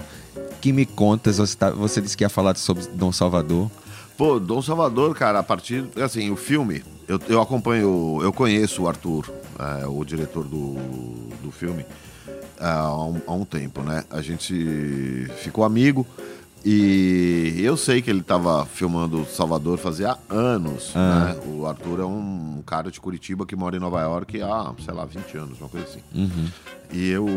[0.61, 3.69] Que me contas, você, tá- você disse que ia falar sobre Dom Salvador.
[4.17, 5.85] Pô, Dom Salvador, cara, a partir.
[6.03, 9.31] Assim, o filme, eu, eu acompanho, eu conheço o Arthur,
[9.81, 10.73] é, o diretor do,
[11.41, 11.85] do filme,
[12.59, 14.03] é, há, um, há um tempo, né?
[14.09, 16.05] A gente ficou amigo
[16.65, 21.33] e eu sei que ele tava filmando Salvador fazia anos, Ah.
[21.35, 21.41] né?
[21.47, 25.05] O Arthur é um cara de Curitiba que mora em Nova York há, sei lá,
[25.05, 25.99] 20 anos, uma coisa assim.
[26.13, 26.47] Uhum.
[26.91, 27.27] E eu,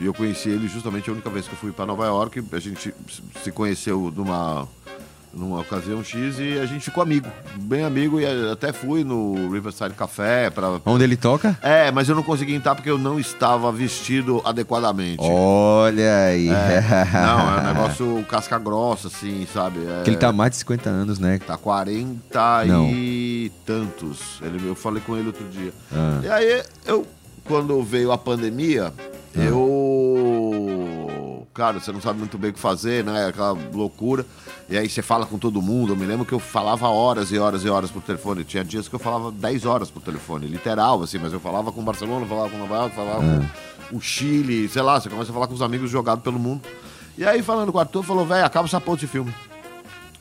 [0.00, 2.42] eu conheci ele justamente a única vez que eu fui para Nova York.
[2.52, 2.94] A gente
[3.42, 4.66] se conheceu numa
[5.68, 8.18] ocasião X e a gente ficou amigo, bem amigo.
[8.20, 10.80] E até fui no Riverside Café para.
[10.84, 11.56] Onde ele toca?
[11.62, 15.18] É, mas eu não consegui entrar porque eu não estava vestido adequadamente.
[15.22, 16.48] Olha aí.
[16.48, 19.80] É, não, é um negócio casca grossa, assim, sabe?
[19.86, 21.38] É, Que ele tá mais de 50 anos, né?
[21.46, 22.88] Tá 40 Não.
[22.90, 24.40] e tantos.
[24.42, 25.72] Ele, eu falei com ele outro dia.
[25.92, 26.20] Ah.
[26.24, 27.06] E aí, eu,
[27.44, 28.92] quando veio a pandemia,
[29.36, 29.40] Ah.
[29.40, 29.77] eu.
[31.58, 33.26] Cara, você não sabe muito bem o que fazer, né?
[33.26, 34.24] Aquela loucura.
[34.70, 35.92] E aí você fala com todo mundo.
[35.92, 38.44] Eu me lembro que eu falava horas e horas e horas por telefone.
[38.44, 41.82] Tinha dias que eu falava 10 horas por telefone, literal, assim, mas eu falava com
[41.82, 43.48] Barcelona, falava com Nova York, falava
[43.90, 46.62] com o Chile, sei lá, você começa a falar com os amigos jogados pelo mundo.
[47.16, 49.34] E aí, falando com o Arthur, falou, velho, acaba essa ponte de filme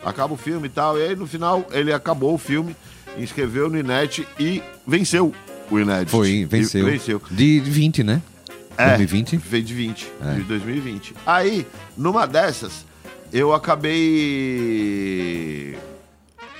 [0.03, 0.97] acaba o filme e tal.
[0.97, 2.75] E aí no final ele acabou o filme,
[3.17, 5.33] inscreveu no Inet e venceu
[5.69, 6.09] o Inet.
[6.09, 6.87] Foi, venceu.
[6.87, 7.21] E venceu.
[7.29, 8.21] De 20, né?
[8.77, 9.37] É, 2020?
[9.37, 10.33] Veio de 20, É.
[10.35, 11.13] de 2020.
[11.25, 11.65] Aí,
[11.97, 12.85] numa dessas,
[13.33, 13.53] eu
[14.47, 15.77] acabei.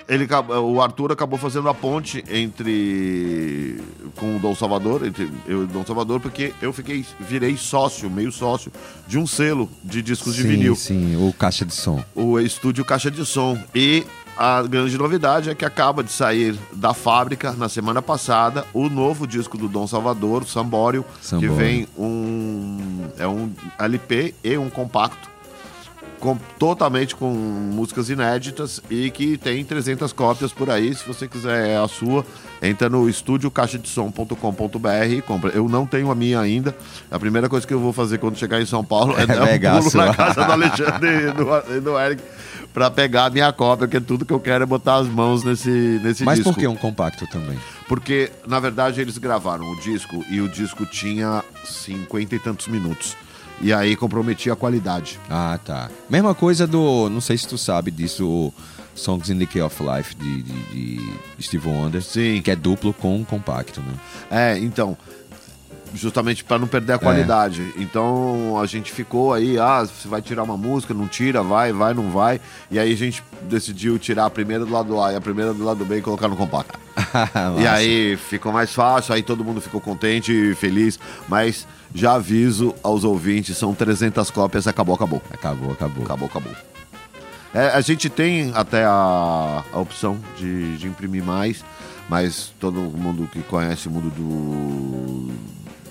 [0.09, 0.26] Ele,
[0.63, 3.78] o Arthur acabou fazendo a ponte entre.
[4.15, 8.09] com o Dom Salvador, entre eu e o Dom Salvador, porque eu fiquei, virei sócio,
[8.09, 8.72] meio sócio,
[9.05, 12.01] de um selo de discos de sim, vinil sim, o caixa de som.
[12.15, 13.61] o estúdio Caixa de Som.
[13.76, 14.05] E
[14.38, 19.26] a grande novidade é que acaba de sair da fábrica na semana passada o novo
[19.26, 21.56] disco do Dom Salvador, o Sambório, que Sambório.
[21.56, 25.30] vem um é um LP e um compacto
[26.20, 30.94] com- totalmente com músicas inéditas e que tem 300 cópias por aí.
[30.96, 32.26] Se você quiser a sua,
[32.62, 35.52] entra no estudiocaixadesom.com.br e compra.
[35.52, 36.76] Eu não tenho a minha ainda.
[37.12, 39.76] A primeira coisa que eu vou fazer quando chegar em São Paulo é, É dar
[39.80, 42.24] um pulo na casa do Alexandre e do, e do Eric
[42.74, 45.70] pra pegar a minha cópia, porque tudo que eu quero é botar as mãos nesse,
[46.03, 46.53] nesse Mas disco.
[46.53, 47.57] por que um compacto também?
[47.88, 53.15] Porque, na verdade, eles gravaram o disco e o disco tinha cinquenta e tantos minutos.
[53.59, 55.20] E aí comprometia a qualidade.
[55.30, 55.89] Ah, tá.
[56.09, 57.09] Mesma coisa do.
[57.09, 58.53] Não sei se tu sabe disso, o
[58.93, 60.97] Songs in the Key of Life de, de,
[61.38, 62.03] de Steve Wonder.
[62.03, 62.41] Sim.
[62.43, 63.93] Que é duplo com um compacto, né?
[64.30, 64.95] É, então.
[65.94, 67.74] Justamente para não perder a qualidade.
[67.78, 71.94] Então a gente ficou aí, ah, você vai tirar uma música, não tira, vai, vai,
[71.94, 72.40] não vai.
[72.70, 75.64] E aí a gente decidiu tirar a primeira do lado A e a primeira do
[75.64, 76.80] lado B e colocar no compacto.
[77.62, 81.00] e aí ficou mais fácil, aí todo mundo ficou contente e feliz.
[81.28, 85.22] Mas já aviso aos ouvintes, são 300 cópias, acabou, acabou.
[85.32, 86.04] Acabou, acabou.
[86.04, 86.54] Acabou, acabou.
[87.54, 91.64] É, a gente tem até a, a opção de, de imprimir mais,
[92.10, 95.32] mas todo mundo que conhece o mundo do,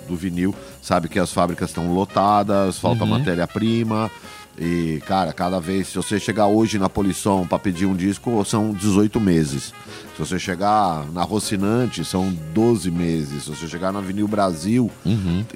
[0.06, 3.10] do vinil sabe que as fábricas estão lotadas, falta Uhum.
[3.10, 4.10] matéria-prima.
[4.58, 8.72] E, cara, cada vez, se você chegar hoje na Polisson para pedir um disco, são
[8.72, 9.64] 18 meses.
[10.14, 13.42] Se você chegar na Rocinante, são 12 meses.
[13.44, 14.90] Se você chegar na Vinil Brasil,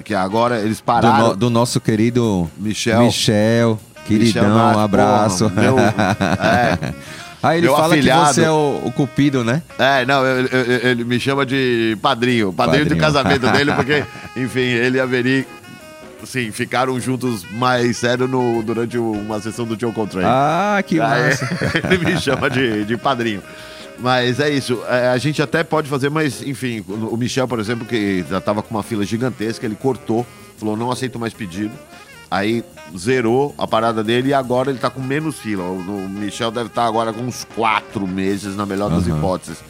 [0.03, 1.27] que agora eles Do, pararam.
[1.29, 3.01] no- do nosso querido Michel.
[3.01, 5.49] Michel, queridão, um abraço.
[5.49, 5.79] porra, meu-
[6.39, 6.93] é.
[7.43, 8.27] Aí ele Meu fala afilhado.
[8.29, 9.61] que você é o, o cupido, né?
[9.79, 10.47] É, não, eu-
[10.89, 12.85] ele me chama de padrinho, padrinho, Padrinho.
[12.89, 14.03] do casamento dele, porque,
[14.35, 15.47] enfim, ele e a Veri,
[16.21, 20.27] assim, ficaram juntos mais sério no, durante uma sessão do John Coltrane.
[20.29, 21.49] Ah, que Aí, massa.
[21.91, 23.41] ele me chama de, de padrinho.
[23.97, 27.59] Mas é isso, é, a gente até pode fazer, mas enfim, o o Michel, por
[27.59, 30.25] exemplo, que já tava com uma fila gigantesca, ele cortou,
[30.57, 31.71] falou, não aceito mais pedido.
[32.31, 32.63] Aí
[32.97, 35.65] zerou a parada dele e agora ele tá com menos fila.
[35.65, 39.61] O, Michel deve estar agora com uns quatro meses, na melhor das hipóteses.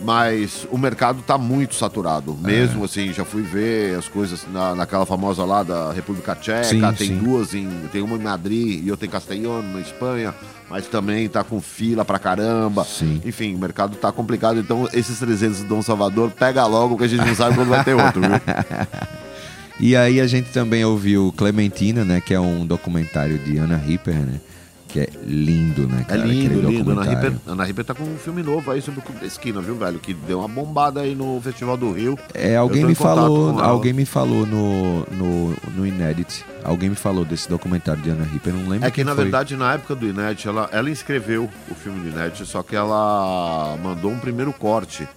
[0.00, 2.36] Mas o mercado tá muito saturado.
[2.42, 2.46] É.
[2.48, 6.64] Mesmo assim, já fui ver as coisas na, naquela famosa lá da República Tcheca.
[6.64, 7.18] Sim, tem sim.
[7.18, 7.68] duas em.
[7.92, 10.34] Tem uma em Madrid e outra em Castellón, na Espanha.
[10.68, 12.84] Mas também tá com fila pra caramba.
[12.84, 13.22] Sim.
[13.24, 14.58] Enfim, o mercado tá complicado.
[14.58, 17.84] Então, esses 300 do Dom Salvador, pega logo, que a gente não sabe quando vai
[17.84, 18.30] ter outro, viu?
[19.84, 22.20] E aí a gente também ouviu Clementina, né?
[22.20, 24.40] Que é um documentário de Ana Ripper, né?
[24.86, 26.22] Que é lindo, né, É cara?
[26.24, 26.90] lindo, Aquele lindo.
[26.92, 27.02] Ana.
[27.02, 29.74] Ripper, Ana Ripper tá com um filme novo aí sobre o Clube da Esquina, viu,
[29.74, 29.98] velho?
[29.98, 32.16] Que deu uma bombada aí no Festival do Rio.
[32.34, 37.48] É, alguém me falou, alguém me falou no, no, no Inédit, alguém me falou desse
[37.48, 39.24] documentário de Ana Ripper, não lembro É que, na foi.
[39.24, 43.76] verdade, na época do Inet, ela, ela inscreveu o filme do Inet, só que ela
[43.82, 45.08] mandou um primeiro corte.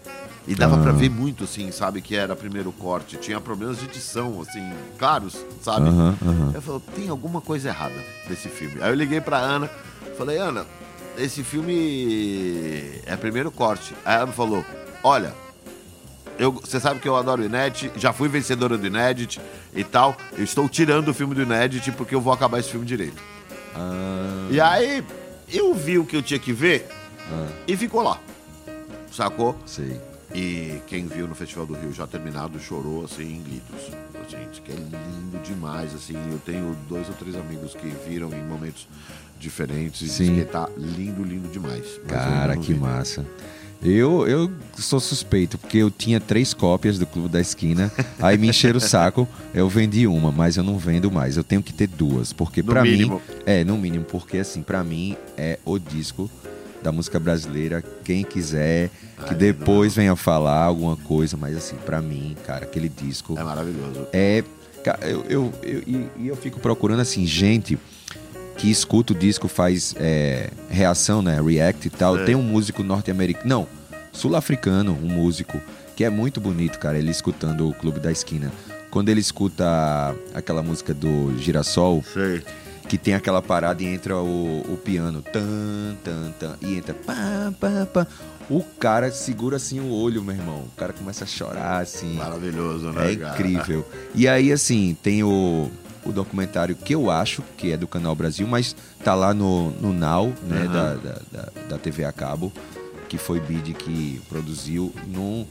[0.48, 0.82] E dava Ah.
[0.84, 3.18] pra ver muito, assim, sabe, que era primeiro corte.
[3.18, 4.64] Tinha problemas de edição, assim,
[4.98, 5.89] claros, sabe?
[5.89, 6.52] Aham, aham.
[6.54, 7.96] Eu falei, tem alguma coisa errada
[8.30, 8.76] nesse filme.
[8.82, 9.68] Aí eu liguei pra Ana,
[10.18, 10.66] falei, Ana,
[11.18, 13.96] esse filme é primeiro corte.
[14.06, 14.64] Aí ela me falou,
[15.04, 15.34] olha,
[16.62, 19.41] você sabe que eu adoro o Inédit, já fui vencedora do Inédit
[19.74, 20.16] e tal.
[20.38, 23.22] Eu estou tirando o filme do Inédit porque eu vou acabar esse filme direito.
[23.74, 25.04] Ah, E aí,
[25.52, 26.88] eu vi o que eu tinha que ver
[27.32, 28.20] ah, e ficou lá.
[29.12, 29.58] Sacou?
[29.66, 30.00] sei.
[30.36, 33.90] E quem viu no Festival do Rio já terminado chorou assim em gritos.
[34.28, 36.16] Gente, que é lindo demais, assim.
[36.30, 38.86] Eu tenho dois ou três amigos que viram em momentos
[39.40, 40.36] diferentes e Sim.
[40.36, 41.86] que tá lindo, lindo demais.
[42.06, 42.80] Cara, que vi.
[42.80, 43.26] massa.
[43.82, 48.50] Eu, eu sou suspeito, porque eu tinha três cópias do Clube da Esquina, aí me
[48.50, 51.38] encheram o saco, eu vendi uma, mas eu não vendo mais.
[51.38, 53.16] Eu tenho que ter duas, porque mínimo.
[53.16, 53.36] mim.
[53.46, 56.30] É, no mínimo, porque assim, pra mim é o disco
[56.86, 57.84] da música brasileira.
[58.04, 58.90] Quem quiser,
[59.26, 63.44] que Ai, depois venha falar alguma coisa, mas assim, pra mim, cara, aquele disco É
[63.44, 64.08] maravilhoso.
[64.14, 64.44] é.
[65.02, 67.76] Eu, eu, eu- e, e eu fico procurando assim, gente
[68.56, 71.42] que escuta o disco, faz é, reação, né?
[71.42, 72.18] React e tal.
[72.18, 72.26] Sei.
[72.26, 73.50] Tem um músico norte-americano.
[73.50, 73.68] Não,
[74.14, 75.60] sul-africano, um músico,
[75.96, 78.52] que é muito bonito, cara, ele escutando o Clube da Esquina.
[78.92, 79.66] Quando ele escuta
[80.36, 82.44] aquela música do Girassol, Sei.
[82.88, 87.54] Que tem aquela parada e entra o, o piano, tan, tan, tan, e entra pá,
[87.60, 88.08] pá, pá.
[88.50, 90.60] O cara segura assim o olho, meu irmão.
[90.60, 92.14] O cara começa a chorar assim.
[92.14, 93.14] Maravilhoso, né?
[93.14, 93.34] É cara?
[93.34, 93.86] incrível.
[94.14, 95.72] E aí, assim, tem o,
[96.06, 99.92] o documentário que eu acho que é do Canal Brasil, mas tá lá no, no
[99.92, 100.68] Now, né, Aham.
[100.68, 102.54] da, da, da, da TV a cabo,
[103.10, 105.48] que foi Bid que produziu num.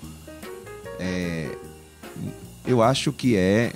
[1.00, 1.50] é,
[2.64, 3.72] eu acho que é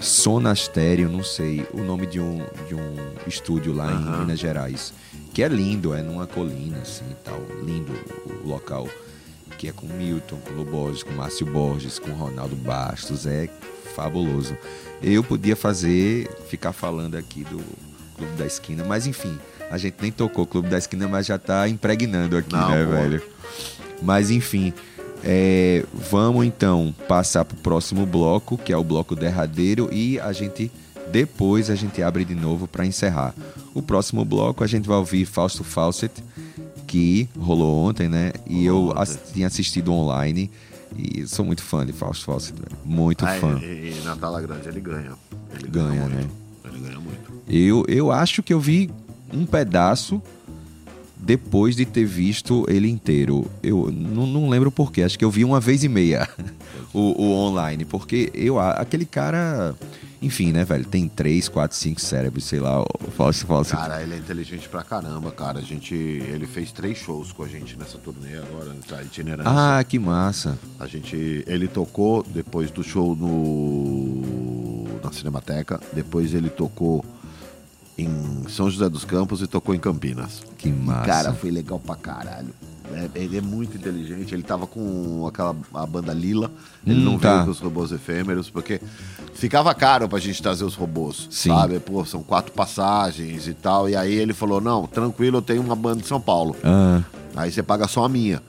[0.00, 2.38] Sonastério, não sei, o nome de um,
[2.68, 2.94] de um
[3.26, 4.20] estúdio lá em Aham.
[4.20, 4.94] Minas Gerais.
[5.32, 7.40] Que é lindo, é numa colina, assim e tal.
[7.62, 7.92] Lindo
[8.42, 8.88] o local.
[9.58, 13.26] Que é com Milton, com Loborges, com Márcio Borges, com Ronaldo Bastos.
[13.26, 13.48] É
[13.94, 14.56] fabuloso.
[15.02, 17.62] Eu podia fazer, ficar falando aqui do
[18.16, 19.38] Clube da Esquina, mas enfim,
[19.70, 23.22] a gente nem tocou Clube da Esquina, mas já tá impregnando aqui, Não, né, velho?
[24.02, 24.72] Mas enfim,
[25.24, 30.70] é, vamos então passar pro próximo bloco, que é o bloco derradeiro, e a gente
[31.12, 33.34] depois a gente abre de novo para encerrar.
[33.74, 36.22] O próximo bloco a gente vai ouvir Fausto Fawcett,
[36.86, 38.32] que rolou ontem, né?
[38.46, 40.50] E eu ass- tinha assistido online
[40.96, 42.76] e sou muito fã de Fausto Fawcett, velho.
[42.84, 43.58] Muito Ah, fã.
[43.60, 45.12] E, e Natal Grande ele ganha.
[45.54, 46.14] Ele Ganha, muito.
[46.16, 46.26] né?
[46.64, 47.32] Ele ganha muito.
[47.48, 48.88] Eu, eu acho que eu vi
[49.32, 50.22] um pedaço
[51.22, 53.50] depois de ter visto ele inteiro.
[53.62, 56.28] Eu não, não lembro porquê, acho que eu vi uma vez e meia
[56.92, 59.74] o, o online, porque eu aquele cara,
[60.22, 62.84] enfim, né, velho, tem três, quatro, cinco cérebros, sei lá,
[63.16, 63.76] falso, falso.
[63.76, 65.58] Cara, ele é inteligente pra caramba, cara.
[65.58, 69.50] A gente, ele fez três shows com a gente nessa turnê agora, nessa itinerância.
[69.50, 70.58] Ah, que massa.
[70.78, 74.60] A gente, ele tocou depois do show no
[75.02, 77.04] na Cinemateca, depois ele tocou
[78.02, 80.42] em São José dos Campos e tocou em Campinas.
[80.58, 81.06] Que massa.
[81.06, 82.48] Cara, foi legal pra caralho.
[82.92, 84.34] É, ele é muito inteligente.
[84.34, 86.50] Ele tava com aquela a banda Lila.
[86.84, 87.34] Ele Hum, não tá.
[87.34, 88.80] veio com os robôs efêmeros, porque
[89.32, 91.28] ficava caro pra gente trazer os robôs.
[91.30, 91.50] Sim.
[91.50, 91.78] Sabe?
[91.78, 93.88] Pô, são quatro passagens e tal.
[93.88, 96.56] E aí ele falou: não, tranquilo, eu tenho uma banda em São Paulo.
[96.64, 97.02] Ah,
[97.36, 98.42] Aí você paga só a minha.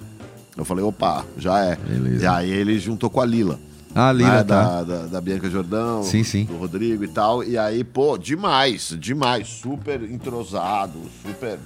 [0.58, 1.76] Eu falei, opa, já é.
[1.76, 2.24] Beleza.
[2.24, 3.60] E aí ele juntou com a Lila.
[3.94, 4.64] Ah, a Lila, né, tá.
[4.64, 6.46] da, da, da Bianca Jordão, Sim, sim.
[6.46, 7.44] do Rodrigo e tal.
[7.44, 9.48] E aí, pô, demais, demais.
[9.48, 11.60] Super entrosado, super,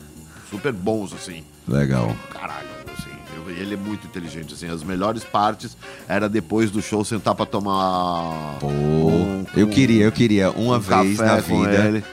[0.50, 1.44] super bons, assim.
[1.68, 2.16] legal.
[2.32, 2.68] Caralho,
[2.98, 3.10] assim.
[3.36, 4.68] eu- ele é muito inteligente, assim.
[4.70, 8.58] As melhores partes era depois do show sentar pra tomar.
[8.60, 12.04] Pô, um- eu um- queria, eu queria uma um vez na vida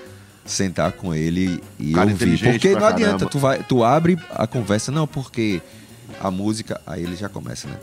[0.44, 2.38] sentar com ele e Cara ouvir.
[2.38, 3.26] Porque não adianta, caramba.
[3.30, 5.62] tu, vai, tu abre a conversa, não, porque
[6.20, 7.76] a música, aí ele já começa, né?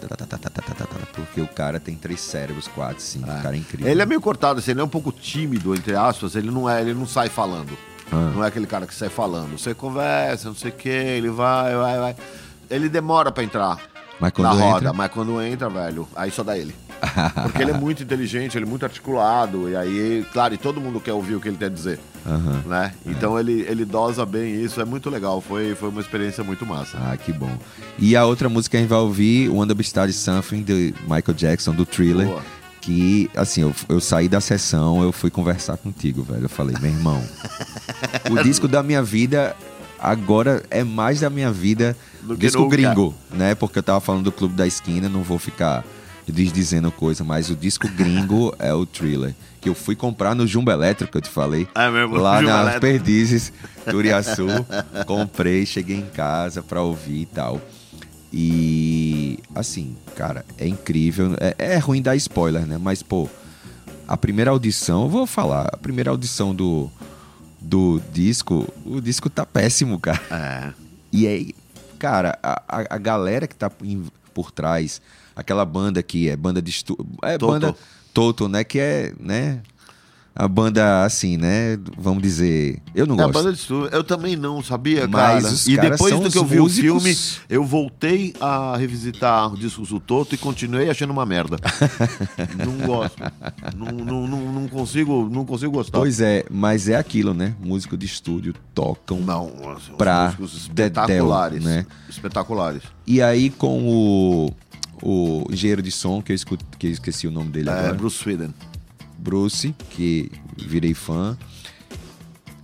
[1.13, 3.87] Porque o cara tem três cérebros, quatro, cinco, o cara é incrível.
[3.91, 6.81] Ele é meio cortado, assim, ele é um pouco tímido, entre aspas, ele não é,
[6.81, 7.77] ele não sai falando.
[8.11, 8.31] Ah.
[8.33, 9.57] Não é aquele cara que sai falando.
[9.57, 12.15] Você conversa, não sei o que, ele vai, vai, vai.
[12.69, 13.77] Ele demora pra entrar
[14.19, 16.73] Mas na roda, entra- mas quando entra, velho, aí só dá ele.
[17.43, 20.99] Porque ele é muito inteligente, ele é muito articulado, e aí, claro, e todo mundo
[20.99, 21.99] quer ouvir o que ele tem a dizer.
[22.25, 22.63] Aham.
[22.65, 22.93] Né?
[23.05, 26.97] Então ele, ele dosa bem isso, é muito legal, foi, foi uma experiência muito massa.
[26.99, 27.57] Ah, que bom.
[27.97, 31.73] E a outra música que a gente vai ouvir, Wonder Started Something, de Michael Jackson,
[31.73, 32.27] do Thriller.
[32.27, 32.41] Boa.
[32.81, 36.43] Que, assim, eu, eu saí da sessão, eu fui conversar contigo, velho.
[36.45, 37.21] Eu falei, meu irmão,
[38.31, 39.55] o disco da minha vida
[39.99, 42.77] agora é mais da minha vida Do disco nunca.
[42.77, 43.53] gringo, né?
[43.53, 45.83] Porque eu tava falando do Clube da Esquina, não vou ficar
[46.25, 49.35] desdizendo coisa, mas o disco gringo é o Thriller.
[49.61, 51.67] Que eu fui comprar no Jumbo Elétrico, eu te falei.
[51.75, 52.81] É mesmo, Lá Jumbo nas Elétrico.
[52.81, 53.53] Perdizes,
[53.89, 54.47] Turiaçu.
[55.05, 57.61] comprei, cheguei em casa pra ouvir e tal.
[58.31, 61.35] E assim, cara, é incrível.
[61.39, 62.77] É, é ruim dar spoiler, né?
[62.77, 63.27] Mas, pô,
[64.07, 66.89] a primeira audição, eu vou falar, a primeira audição do,
[67.59, 70.21] do disco, o disco tá péssimo, cara.
[70.31, 70.73] É.
[71.11, 71.55] E aí,
[71.97, 73.71] cara, a, a, galera que tá
[74.33, 75.01] por trás,
[75.35, 76.97] aquela banda que é banda de estu...
[77.23, 77.75] É banda
[78.13, 78.63] Toto, né?
[78.63, 79.61] Que é, né?
[80.35, 81.77] A banda, assim, né?
[81.97, 82.79] Vamos dizer.
[82.95, 83.33] Eu não É a gosto.
[83.33, 83.89] banda de estúdio.
[83.91, 85.55] Eu também não sabia, Mas cara.
[85.67, 87.17] E depois do que eu vi músicos- o filme,
[87.49, 91.57] eu voltei a revisitar discos do Toto e continuei achando uma merda.
[92.65, 93.17] não gosto.
[93.75, 95.97] Não, não, não, não consigo, não consigo gostar.
[95.97, 97.53] Pois é, mas é aquilo, né?
[97.59, 99.19] Músico de estúdio tocam.
[99.19, 99.51] Não,
[99.97, 101.63] Pra Dedéu, espetaculares.
[101.65, 101.85] né?
[102.09, 102.83] Espetaculares.
[103.05, 104.51] E aí com o,
[105.01, 107.93] o engenheiro de som, que eu, escuto, que eu esqueci o nome dele É, agora.
[107.93, 108.53] Bruce Sweden.
[109.17, 111.37] Bruce, que virei fã.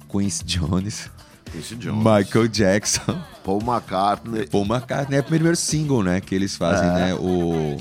[0.10, 1.10] Quincy Jones.
[1.52, 1.98] Quincy Jones.
[2.04, 3.22] Michael Jackson.
[3.44, 4.48] Paul McCartney.
[4.48, 6.22] Paul McCartney é o primeiro single, né?
[6.22, 6.94] Que eles fazem, É.
[6.94, 7.14] né?
[7.16, 7.78] O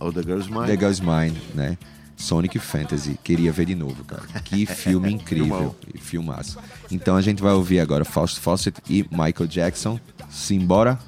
[0.00, 0.66] Oh, The Girl's Mine.
[0.66, 1.78] The Girl's Mind, né?
[2.16, 3.18] Sonic Fantasy.
[3.24, 4.22] Queria ver de novo, cara.
[4.44, 5.74] Que filme incrível.
[5.94, 6.58] E Filmaço.
[6.90, 9.98] Então a gente vai ouvir agora Fausto Fawcett e Michael Jackson.
[10.28, 10.98] Simbora.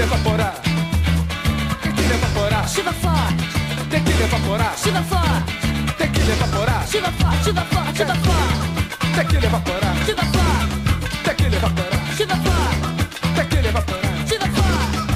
[0.00, 0.54] que evaporar.
[1.82, 2.68] Tem que evaporar.
[2.68, 3.44] Chuva forte.
[3.90, 4.78] Tem que evaporar.
[4.78, 5.52] Chuva forte.
[5.98, 6.86] Tem que evaporar.
[6.88, 9.14] Chuva forte, chuva forte, chuva forte.
[9.14, 9.96] Tem que evaporar.
[10.06, 11.24] Chuva forte.
[11.24, 12.16] Tem que evaporar.
[12.16, 13.34] Chuva forte.
[13.34, 14.14] Tem que evaporar.
[14.28, 15.09] Chuva forte.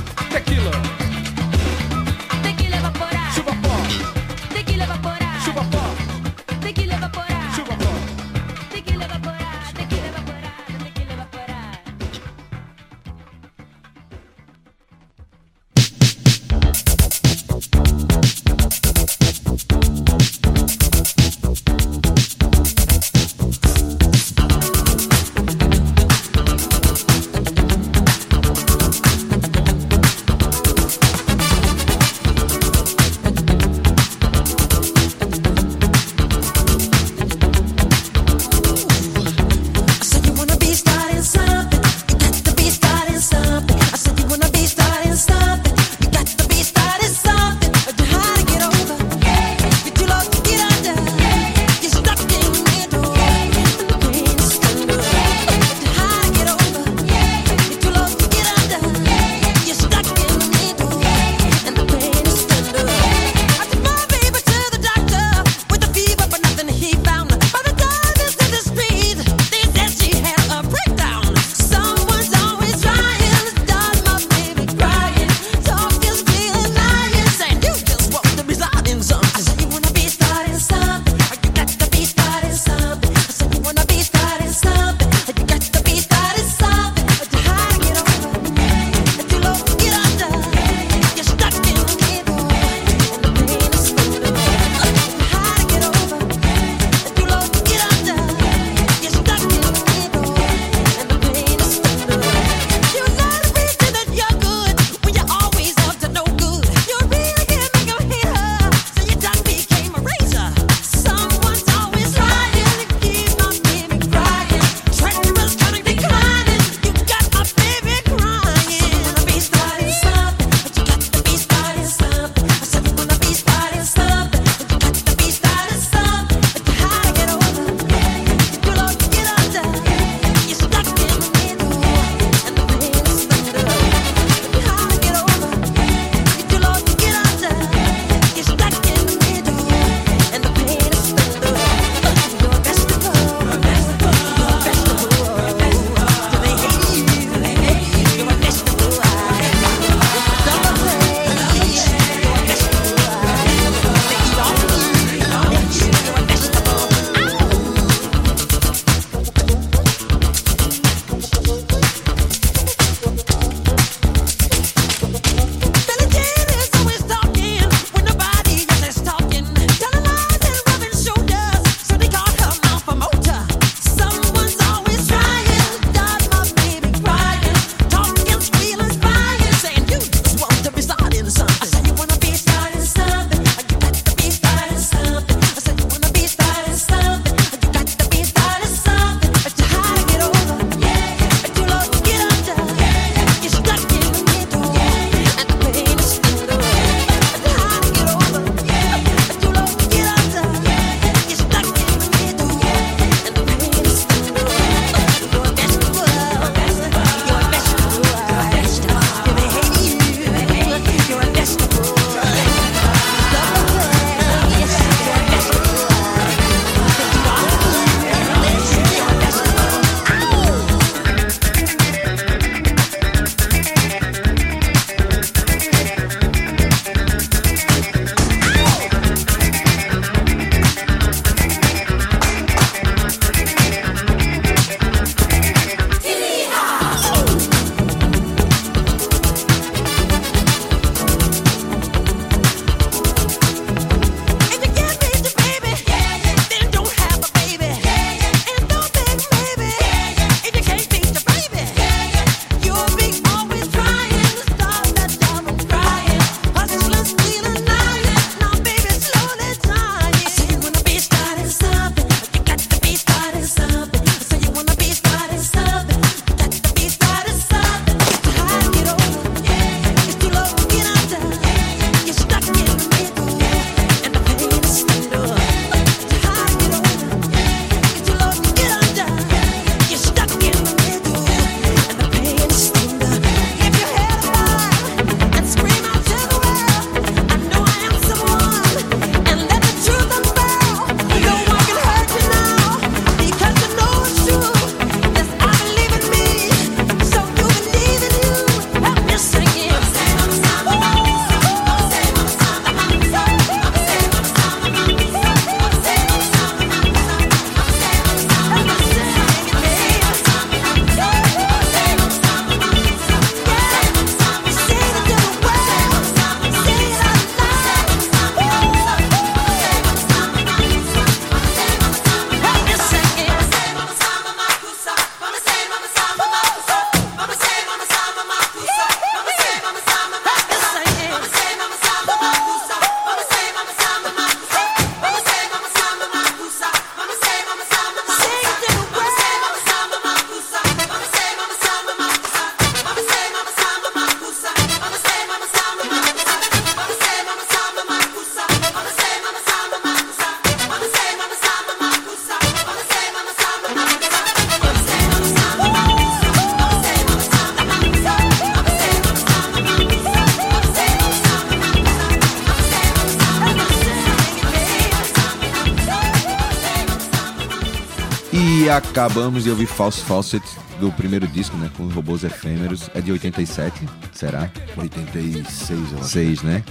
[368.95, 370.47] Acabamos de ouvir False Fawcett
[370.79, 371.69] do primeiro disco, né?
[371.77, 372.89] Com os robôs efêmeros.
[372.95, 374.49] É de 87, será?
[374.77, 376.09] 86, eu acho.
[376.11, 376.63] 6, né?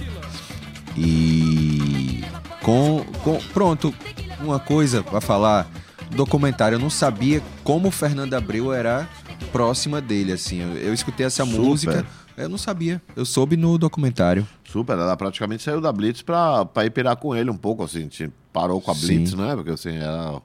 [0.96, 2.24] E
[2.62, 3.94] com, com pronto,
[4.40, 5.70] uma coisa pra falar,
[6.12, 9.06] documentário, eu não sabia como Fernanda Abreu era
[9.52, 10.62] próxima dele assim.
[10.62, 11.60] Eu, eu escutei essa Super.
[11.60, 12.06] música,
[12.38, 13.02] eu não sabia.
[13.14, 14.48] Eu soube no documentário.
[14.64, 18.08] Super, ela praticamente saiu da Blitz pra, pra ir pirar com ele um pouco, assim,
[18.50, 19.36] parou com a Blitz, Sim.
[19.36, 19.54] né?
[19.54, 20.40] Porque assim, era,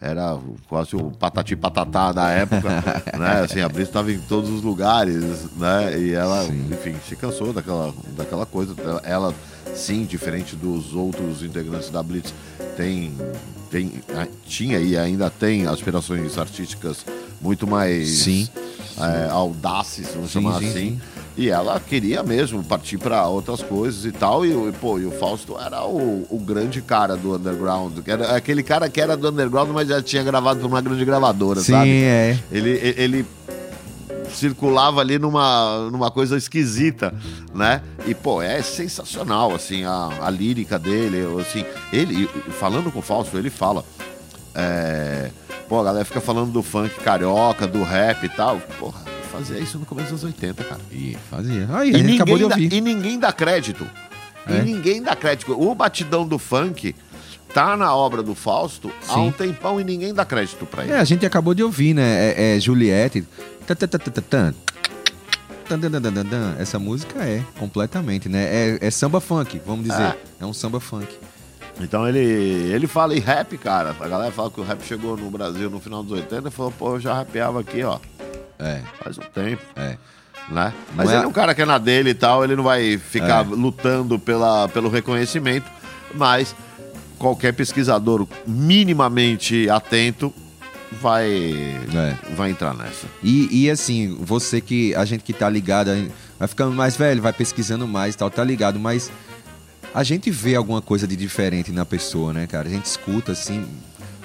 [0.00, 0.38] era
[0.68, 2.68] quase o patati patatá da época,
[3.18, 3.40] né?
[3.42, 5.22] Assim, a Blitz estava em todos os lugares,
[5.56, 5.98] né?
[5.98, 8.74] E ela, enfim, se cansou daquela, daquela coisa.
[9.04, 9.34] Ela-
[9.74, 12.32] sim, diferente dos outros integrantes da Blitz,
[12.76, 13.12] tem,
[13.70, 13.92] tem,
[14.46, 17.04] tinha e ainda tem aspirações artísticas
[17.40, 18.48] muito mais Sim.
[18.98, 21.00] é, audaces, vamos Sim, chamar sim, assim.
[21.38, 21.42] Sim.
[21.42, 24.44] E ela queria mesmo partir para outras coisas e tal.
[24.44, 27.98] E, o- pô, e o Fausto era o, o grande cara do underground.
[28.06, 31.60] Era aquele cara que era do underground, mas já tinha gravado por uma grande gravadora,
[31.60, 31.90] Sim, sabe?
[32.04, 32.38] é.
[32.50, 33.26] Ele, e- ele
[34.32, 37.14] circulava ali numa, numa coisa esquisita,
[37.54, 37.80] né?
[38.06, 41.64] E, pô, é sensacional, assim, a, a lírica dele, assim.
[41.92, 42.28] Ele,
[42.58, 43.84] falando com o Fausto, ele fala...
[44.54, 45.30] É,
[45.68, 48.58] pô, a galera fica falando do funk carioca, do rap e tal.
[48.78, 49.00] Porra,
[49.38, 50.80] fazia isso no começo dos 80, cara.
[50.90, 51.68] E fazia.
[51.72, 52.72] Aí, E a gente acabou de ninguém, dá, ouvir.
[52.76, 53.86] e ninguém dá crédito.
[54.46, 54.58] É?
[54.58, 55.52] E ninguém dá crédito.
[55.52, 56.94] O batidão do funk
[57.54, 59.28] tá na obra do Fausto há Sim.
[59.28, 60.92] um tempão e ninguém dá crédito pra ele.
[60.92, 62.34] É, a gente acabou de ouvir, né?
[62.36, 63.24] É, é Juliette.
[66.58, 68.44] Essa música é, completamente, né?
[68.44, 70.02] É, é samba funk, vamos dizer.
[70.02, 70.18] É.
[70.40, 71.06] É, um samba funk.
[71.80, 73.94] Então ele, ele fala em rap, cara.
[74.00, 76.72] A galera fala que o rap chegou no Brasil no final dos 80 e falou,
[76.72, 77.98] pô, eu já rapeava aqui, ó.
[78.58, 78.80] É.
[79.02, 79.62] Faz um tempo.
[79.76, 79.96] É.
[80.50, 80.72] Né?
[80.94, 82.64] Mas Não é- ele é um cara que é na dele e tal, ele não
[82.64, 83.48] vai ficar É.
[83.48, 85.70] lutando pela, pelo reconhecimento,
[86.14, 86.54] mas
[87.18, 90.32] qualquer pesquisador minimamente atento
[91.02, 91.28] vai,
[91.94, 92.34] É.
[92.34, 93.06] vai entrar nessa.
[93.22, 94.94] E, e assim, você que.
[94.94, 95.90] A gente que tá ligado,
[96.38, 99.10] vai ficando mais velho, vai pesquisando mais e tal, tá ligado, mas
[99.94, 102.68] a gente vê alguma coisa de diferente na pessoa, né, cara?
[102.68, 103.66] A gente escuta assim,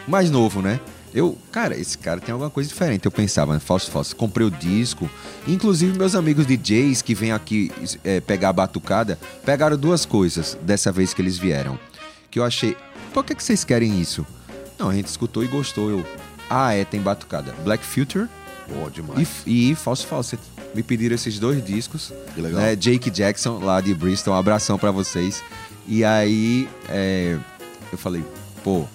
[0.08, 0.80] mais novo, né?
[1.14, 3.06] Eu, cara, esse cara tem alguma coisa diferente.
[3.06, 3.60] Eu pensava, né?
[3.60, 4.16] falso, falso.
[4.16, 5.10] Comprei o disco.
[5.48, 7.72] Inclusive, meus amigos DJs que vêm aqui
[8.04, 11.78] é, pegar a batucada, pegaram duas coisas dessa vez que eles vieram.
[12.32, 12.76] Que eu achei,
[13.14, 14.26] por que, que vocês querem isso?
[14.80, 15.90] Não, a gente escutou e gostou.
[15.90, 16.06] Eu,
[16.50, 17.54] ah, é, tem batucada.
[17.64, 18.28] Black Future
[18.92, 19.44] demais.
[19.46, 20.42] e, e False Fawcett.
[20.74, 22.12] Me pediram esses dois discos.
[22.34, 22.60] Que legal.
[22.60, 22.76] Né?
[22.76, 24.34] Jake Jackson, lá de Bristol.
[24.34, 25.44] Um abração pra vocês.
[25.88, 27.38] E aí, é,
[27.92, 28.24] eu falei,
[28.64, 28.86] pô,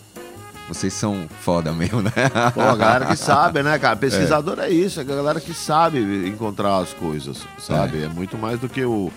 [0.68, 2.12] vocês são foda mesmo, né?
[2.54, 3.96] Pô, a galera que sabe, né, cara?
[3.98, 8.04] Pesquisador é, isso, é a galera que sabe encontrar as coisas, sabe?
[8.04, 8.08] É.
[8.08, 9.10] muito mais do que o.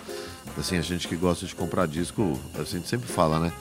[0.57, 3.51] Assim, a gente que gosta de comprar disco, a gente sempre fala, né?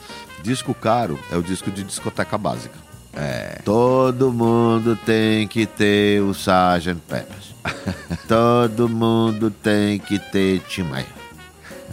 [0.41, 2.75] Disco caro é o disco de discoteca básica.
[3.13, 3.59] É.
[3.63, 6.95] Todo mundo tem que ter o Sgt.
[7.07, 7.55] Peppers.
[8.27, 11.20] Todo mundo tem que ter Tim Maia.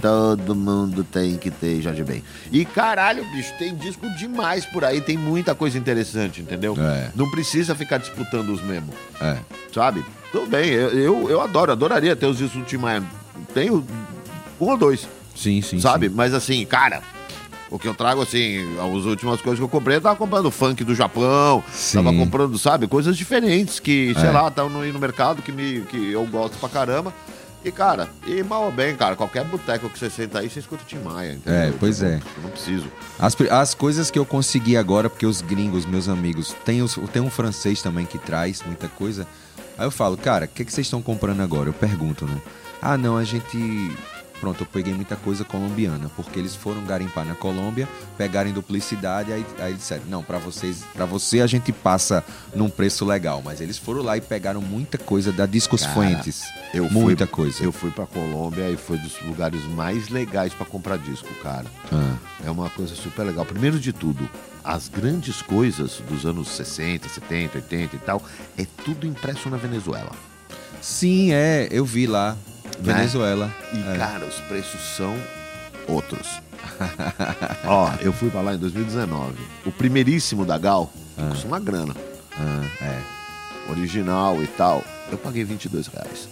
[0.00, 2.22] Todo mundo tem que ter Jorge Ben.
[2.52, 6.76] E caralho, bicho, tem disco demais por aí, tem muita coisa interessante, entendeu?
[6.78, 7.10] É.
[7.14, 9.38] Não precisa ficar disputando os mesmos, É.
[9.74, 10.04] sabe?
[10.32, 13.02] Tudo bem, eu, eu, eu adoro, adoraria ter os discos do Tim Maia.
[13.54, 13.84] Tenho
[14.60, 15.80] um ou dois, Sim, sim.
[15.80, 16.08] sabe?
[16.08, 16.14] sim.
[16.14, 17.00] Mas assim, cara,
[17.70, 20.84] o que eu trago, assim, as últimas coisas que eu comprei, eu tava comprando funk
[20.84, 21.98] do Japão, Sim.
[22.02, 24.32] tava comprando, sabe, coisas diferentes que, sei É.
[24.32, 27.12] lá, estão no mercado que, me, que eu gosto pra caramba.
[27.68, 30.82] E, cara, e mal ou bem, cara, qualquer boteco que você senta aí, você escuta
[30.86, 31.60] Tim Maia, entendeu?
[31.60, 32.18] É, pois é.
[32.36, 32.86] Eu não preciso.
[33.18, 37.20] As, as coisas que eu consegui agora, porque os gringos, meus amigos, tem, os, tem
[37.20, 39.26] um francês também que traz muita coisa.
[39.76, 41.68] Aí eu falo, cara, o que, que vocês estão comprando agora?
[41.68, 42.40] Eu pergunto, né?
[42.80, 43.58] Ah, não, a gente.
[44.40, 49.44] Pronto, eu peguei muita coisa colombiana, porque eles foram garimpar na Colômbia, pegaram duplicidade, aí,
[49.58, 52.24] aí disseram, não, pra vocês, para você a gente passa
[52.54, 56.42] num preço legal, mas eles foram lá e pegaram muita coisa da Discos Cara, Fuentes.
[56.72, 57.64] Eu muita fui, coisa.
[57.64, 61.66] Eu fui pra Colômbia e foi dos lugares mais legais pra comprar disco, cara.
[61.92, 63.44] Ah, É uma coisa super legal.
[63.44, 64.28] Primeiro de tudo,
[64.62, 68.22] as grandes coisas dos anos 60, 70, 80 e tal,
[68.56, 70.12] é tudo impresso na Venezuela.
[70.80, 72.36] sim, é, eu vi lá.
[72.82, 72.94] Né?
[72.94, 73.52] Venezuela.
[73.72, 73.96] E, é.
[73.96, 75.16] cara, os preços são
[75.86, 76.40] outros.
[77.66, 79.34] Ó, eu fui pra lá em 2019.
[79.66, 80.90] O primeiríssimo da Gal
[81.30, 81.94] custa uma grana.
[82.38, 83.70] Ah, é.
[83.70, 84.84] Original e tal.
[85.10, 86.28] Eu paguei 22 reais.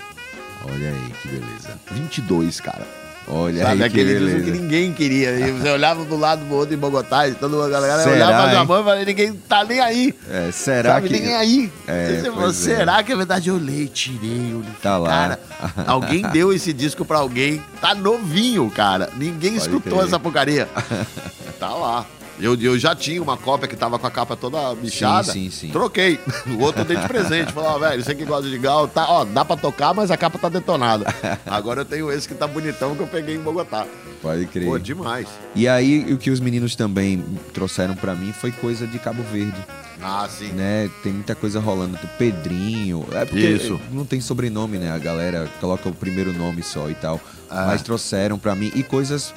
[0.65, 1.79] Olha aí, que beleza.
[1.91, 2.87] 22, cara.
[3.29, 5.31] Olha Sabe aí, que aquele disco que ninguém queria.
[5.33, 8.15] E você olhava do lado do outro em Bogotá, e todo mundo, a galera Será,
[8.15, 10.15] olhava pra mão e falava, ninguém tá nem aí.
[10.31, 11.15] É, será sabe, que...
[11.15, 11.73] ninguém aí.
[11.89, 12.77] É, Aí você falou, pois é.
[12.77, 13.49] será que é verdade?
[13.49, 14.73] Eu olhei, tirei, olhei.
[14.81, 15.09] Tá lá.
[15.09, 15.41] Cara,
[15.87, 17.61] alguém deu esse disco pra alguém.
[17.81, 19.11] Tá novinho, cara.
[19.17, 20.07] Ninguém Pode escutou crer.
[20.07, 20.69] essa porcaria.
[21.59, 22.07] tá lá.
[22.39, 25.33] Eu, eu já tinha uma cópia que tava com a capa toda bichada.
[25.33, 25.71] Sim, sim, sim.
[25.71, 26.19] Troquei.
[26.47, 27.53] O outro eu dei de presente.
[27.53, 30.17] Falei, ó, velho, você que gosta de gal, tá, ó, dá pra tocar, mas a
[30.17, 31.07] capa tá detonada.
[31.45, 33.87] Agora eu tenho esse que tá bonitão que eu peguei em Bogotá.
[34.23, 34.67] Pode crer.
[34.67, 35.29] Pô, demais.
[35.55, 39.57] E aí, o que os meninos também trouxeram pra mim foi coisa de Cabo Verde.
[40.03, 40.53] Ah, sim.
[40.53, 40.91] Né?
[41.03, 43.07] Tem muita coisa rolando do Pedrinho.
[43.13, 43.81] É porque Isso.
[43.91, 44.91] não tem sobrenome, né?
[44.93, 47.21] A galera coloca o primeiro nome só e tal.
[47.51, 47.67] Ah.
[47.67, 48.71] Mas trouxeram pra mim.
[48.75, 49.35] E coisas.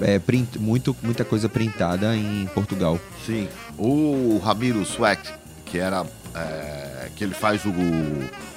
[0.00, 2.98] É, print, muito, muita coisa printada em Portugal.
[3.24, 3.48] Sim.
[3.78, 5.30] O Ramiro Sweck,
[5.66, 6.04] que era.
[6.34, 7.72] é, que ele faz o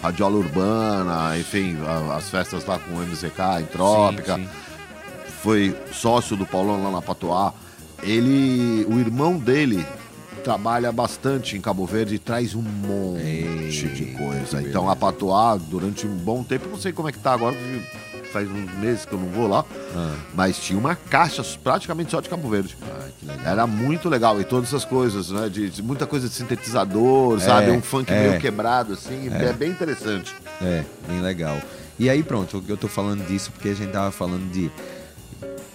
[0.02, 1.78] Radiola Urbana, enfim,
[2.16, 4.36] as festas lá com o MZK em Trópica.
[4.36, 4.50] Sim, sim.
[5.42, 7.54] Foi sócio do Paulão lá na Patoá.
[8.02, 8.86] Ele.
[8.90, 9.86] O irmão dele
[10.44, 14.62] trabalha bastante em Cabo Verde e traz um monte de coisa.
[14.62, 17.56] Então a Patoá, durante um bom tempo, não sei como é que tá agora,
[18.36, 19.64] faz uns meses que eu não vou lá,
[19.96, 20.14] Ah.
[20.36, 22.76] mas tinha uma caixa praticamente só de Cabo Verde.
[23.46, 24.42] Era muito legal.
[24.42, 25.48] E todas essas coisas, né?
[25.48, 27.72] De, de muita coisa de sintetizador, É, sabe?
[27.72, 28.28] Um funk é.
[28.28, 29.30] meio quebrado, assim.
[29.34, 29.54] É.
[29.54, 30.36] bem interessante.
[30.62, 31.58] É, bem legal.
[31.98, 34.70] E aí, pronto, eu tô falando disso porque a gente tava falando de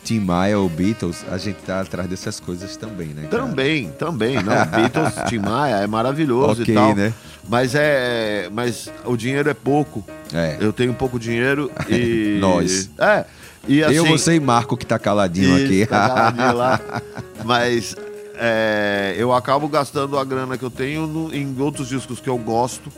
[0.05, 3.27] Tim Maia ou Beatles, a gente tá atrás dessas coisas também, né?
[3.31, 3.43] cara?
[3.45, 4.35] Também, também.
[4.37, 6.95] Não, Beatles, Tim Maia é maravilhoso Ok, e tal.
[6.95, 7.12] né?
[7.49, 8.49] Mas é.
[8.53, 10.05] Mas o dinheiro é pouco.
[10.33, 10.57] É.
[10.61, 12.39] Eu tenho pouco dinheiro e.
[12.43, 12.91] Nós.
[12.99, 13.25] É.
[13.69, 15.87] E assim, eu, você e Marco que tá caladinho aqui.
[15.87, 16.81] tá caladinho lá.
[17.45, 17.95] Mas
[18.37, 22.39] é, eu acabo gastando a grana que eu tenho no- em outros discos que eu
[22.39, 22.91] gosto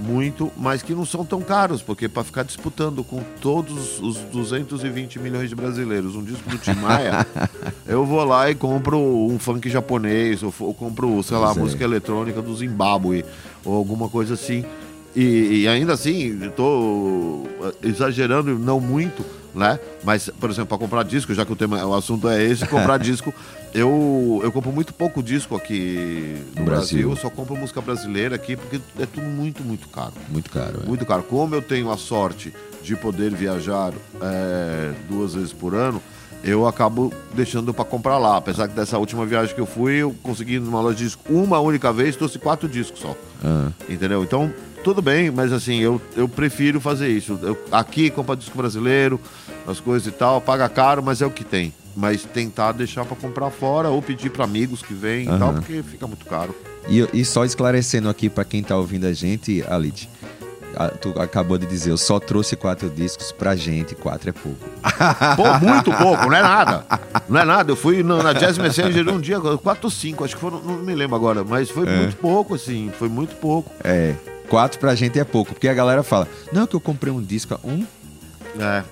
[0.00, 5.18] muito, mas que não são tão caros, porque para ficar disputando com todos os 220
[5.18, 7.26] milhões de brasileiros um disco do Tim Maia,
[7.86, 11.60] eu vou lá e compro um funk japonês, ou, ou compro, sei lá, Pois é.
[11.60, 13.24] música eletrônica do Zimbábue,
[13.64, 14.64] ou alguma coisa assim.
[15.14, 19.78] E, e ainda assim, tô eh, exagerando, não muito, né?
[20.02, 22.98] Mas, por exemplo, para comprar disco, já que o, tema, o assunto é esse, comprar
[23.00, 23.32] disco,
[23.74, 26.98] eu, eu compro muito pouco disco aqui no No Brasil.
[26.98, 27.10] Brasil.
[27.10, 30.12] Eu só compro música brasileira aqui, porque é tudo muito, muito caro.
[30.28, 30.86] Muito caro, é.
[30.86, 31.24] Muito caro.
[31.24, 33.92] Como eu tenho a sorte de poder viajar
[34.22, 36.00] eh, duas vezes por ano,
[36.44, 38.36] eu acabo deixando para comprar lá.
[38.36, 41.58] Apesar que dessa última viagem que eu fui, eu consegui numa loja de disco uma
[41.58, 43.16] única vez, trouxe quatro discos só.
[43.42, 43.70] Ah.
[43.88, 44.22] Entendeu?
[44.22, 44.52] Então,
[44.84, 47.38] tudo bem, mas assim, eu, eu prefiro fazer isso.
[47.42, 49.18] Eu, aqui, comprar disco brasileiro,
[49.66, 51.72] as coisas e tal, paga caro, mas é o que tem.
[51.96, 55.82] Mas tentar deixar para comprar fora ou pedir para amigos que vêm e tal, porque
[55.82, 56.54] fica muito caro.
[56.88, 60.08] E, e só esclarecendo aqui pra quem tá ouvindo a gente, Alit,
[60.76, 64.58] a- tu acabou de dizer, eu só trouxe quatro discos pra gente, quatro é pouco.
[65.36, 66.84] Pô, muito pouco, não é nada.
[67.28, 67.70] Não é nada.
[67.72, 70.78] Eu fui no- na Jazz Messenger um dia, quatro ou cinco, acho que foram, não
[70.78, 71.96] me lembro agora, mas foi É.
[71.96, 73.70] muito pouco, assim, foi muito pouco.
[73.84, 74.14] É,
[74.48, 77.58] quatro pra gente é pouco, porque a galera fala, não, que eu comprei um disco,
[77.64, 77.86] um...
[78.58, 78.84] É.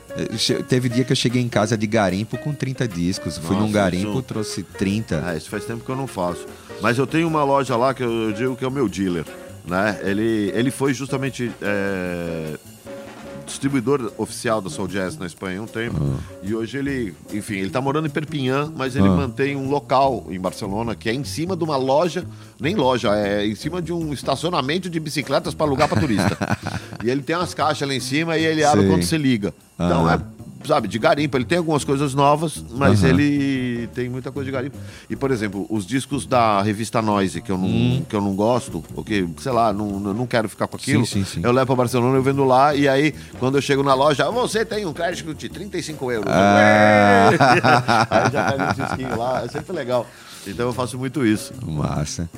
[0.69, 3.39] Teve dia que eu cheguei em casa de garimpo com 30 discos.
[3.39, 5.25] Fui Nossa, num garimpo, isso- trouxe 30.
[5.33, 6.47] É, isso faz tempo que eu não faço.
[6.81, 9.25] Mas eu tenho uma loja lá que eu, eu digo que é o meu dealer.
[9.65, 10.01] Né?
[10.03, 12.59] Ele, ele foi justamente é,
[13.53, 15.99] distribuidor oficial da Soul Jazz na Espanha há um tempo.
[16.43, 19.11] E hoje ele, enfim, ele tá morando em Perpignan, mas ele Ah.
[19.13, 22.25] mantém um local em Barcelona que é em cima de uma loja,
[22.61, 26.37] nem loja, é em cima de um estacionamento de bicicletas para alugar para turista.
[27.05, 28.91] e ele tem umas caixas lá em cima e ele abre Sei.
[28.91, 29.55] quando você liga.
[29.75, 30.15] Então Ah.
[30.15, 31.37] é, sabe, de garimpo.
[31.37, 33.13] Ele tem algumas coisas novas, mas Aham.
[33.87, 34.77] Tem muita coisa de garimpo.
[35.09, 38.03] E, por exemplo, os discos da revista Noise, que eu não, Hum.
[38.09, 41.35] que eu não gosto, porque, sei lá, não, não quero ficar com aquilo, Sim, sim,
[41.35, 41.41] sim.
[41.45, 44.31] eu levo pra Barcelona, eu vendo lá, e aí, quando eu chego na loja, "Ah,
[44.31, 46.31] você tem um crédito de 35 euros.
[46.33, 47.31] Ah.
[48.11, 50.07] aí já pega um disquinho lá, é sempre legal.
[50.47, 51.53] Então eu faço muito isso.
[51.65, 52.29] Massa.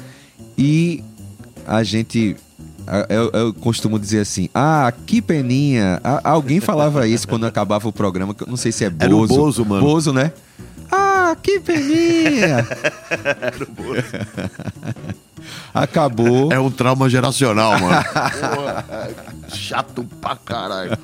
[0.58, 1.02] E
[1.66, 2.36] a gente.
[3.08, 6.00] Eu, eu costumo dizer assim: ah, que peninha.
[6.22, 9.20] Alguém falava isso quando acabava o programa, que eu não sei se é Era o
[9.20, 9.34] Bozo.
[9.34, 9.86] Bozo, mano.
[9.86, 10.32] Bozo, né?
[10.90, 12.66] Ah, que peninha.
[13.40, 14.02] Era o Bozo.
[15.72, 16.52] Acabou.
[16.52, 18.04] É um trauma geracional, mano.
[18.54, 19.10] Porra,
[19.48, 20.96] chato pra caralho.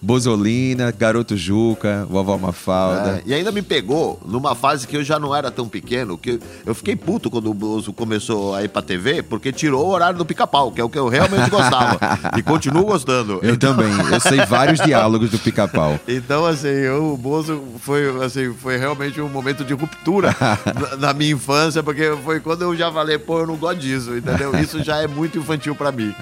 [0.00, 3.18] Bozolina, Garoto Juca, Vovó Mafalda.
[3.18, 6.40] É, e ainda me pegou numa fase que eu já não era tão pequeno, que
[6.64, 10.18] eu fiquei puto quando o Bozo começou a ir pra TV, porque tirou o horário
[10.18, 11.98] do pica-pau, que é o que eu realmente gostava.
[12.36, 13.40] e continuo gostando.
[13.42, 13.90] Eu também.
[14.12, 15.98] Eu sei vários diálogos do pica-pau.
[16.06, 20.34] Então, assim, eu, o Bozo foi, assim, foi realmente um momento de ruptura
[20.90, 24.16] na, na minha infância, porque foi quando eu já falei, pô, eu não gosto disso,
[24.16, 24.56] entendeu?
[24.60, 26.14] Isso já é muito infantil pra mim.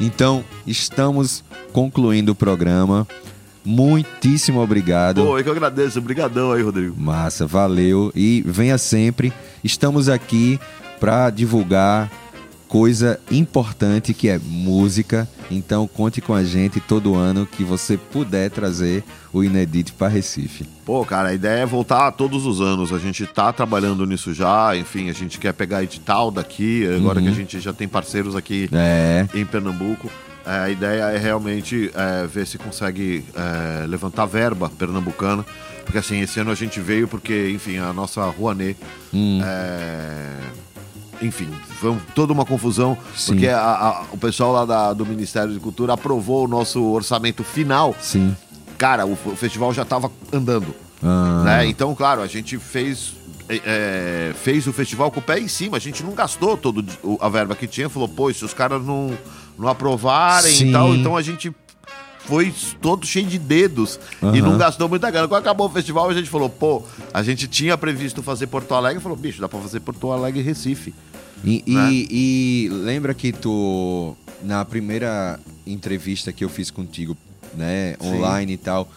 [0.00, 3.04] então, estamos concluindo o programa.
[3.64, 5.20] Muitíssimo obrigado.
[5.24, 5.98] Pô, eu que agradeço.
[5.98, 6.94] Obrigadão aí, Rodrigo.
[6.96, 8.12] Massa, valeu.
[8.14, 9.32] E venha sempre.
[9.64, 10.60] Estamos aqui
[11.00, 12.08] para divulgar
[12.68, 15.28] coisa importante que é música.
[15.50, 19.02] Então conte com a gente todo ano que você puder trazer
[19.32, 20.64] o Inédito para Recife.
[20.84, 22.92] Pô, cara, a ideia é voltar todos os anos.
[22.92, 24.76] A gente tá trabalhando nisso já.
[24.76, 27.24] Enfim, a gente quer pegar edital daqui, agora Uhum.
[27.26, 29.26] que a gente já tem parceiros aqui É.
[29.34, 30.08] em Pernambuco.
[30.46, 35.44] É, a ideia é realmente é, ver se consegue é, levantar verba pernambucana.
[35.84, 38.76] Porque assim, esse ano a gente veio porque, enfim, a nossa Rouanet.
[39.12, 39.40] Hum.
[39.44, 40.36] é,
[41.22, 41.48] enfim,
[41.80, 42.96] foi toda uma confusão.
[43.16, 43.32] Sim.
[43.32, 47.42] Porque a- a- o pessoal lá da- do Ministério de Cultura aprovou o nosso orçamento
[47.42, 47.94] final.
[48.00, 48.36] Sim.
[48.76, 50.74] Cara, o, o festival já estava andando.
[51.02, 51.42] Ah.
[51.44, 51.66] Né?
[51.66, 53.14] Então, claro, a gente fez,
[53.48, 55.76] é, é, fez o festival com o pé em cima.
[55.76, 56.84] A gente não gastou toda
[57.20, 57.88] a verba que tinha.
[57.88, 59.16] Falou, pô, se os caras não,
[59.58, 60.68] não aprovarem Sim.
[60.68, 61.52] e tal, então a gente
[62.26, 64.40] foi todo cheio de dedos e Aham.
[64.40, 65.28] não gastou muita grana.
[65.28, 66.82] Quando acabou o festival, a gente falou, pô,
[67.14, 69.00] a gente tinha previsto fazer Porto Alegre.
[69.02, 70.92] Falou, bicho, dá pra fazer Porto Alegre e Recife.
[71.44, 71.88] E, e- Né?
[71.92, 77.16] e lembra que tu, na primeira entrevista que eu fiz contigo,
[77.54, 78.16] né, Sim.
[78.16, 78.88] online e tal,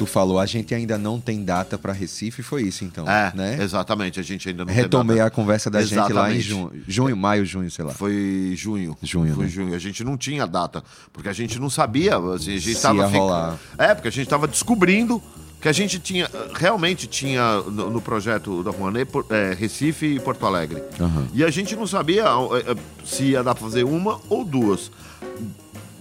[0.00, 3.58] tu falou, a gente ainda não tem data para Recife, foi isso então, É, né?
[3.60, 4.18] exatamente.
[4.18, 5.28] A gente ainda não tem Retomei data.
[5.28, 6.40] a conversa da gente lá em Exatamente.
[6.40, 7.92] junho, junho, maio, junho, sei lá.
[7.92, 8.96] Foi junho.
[9.02, 9.50] Junho, Foi né?
[9.50, 9.74] junho.
[9.74, 10.82] A gente não tinha data,
[11.12, 12.16] porque a gente não sabia.
[12.16, 13.58] Assim, a gente Se tava rolar.
[13.76, 15.22] É, porque a gente estava descobrindo
[15.60, 20.46] que a gente tinha, realmente tinha no, no projeto da Rouanet, é, Recife e Porto
[20.46, 20.82] Alegre.
[20.98, 21.26] Aham.
[21.34, 24.90] E a gente não sabia é, é, se ia dar pra fazer uma ou duas.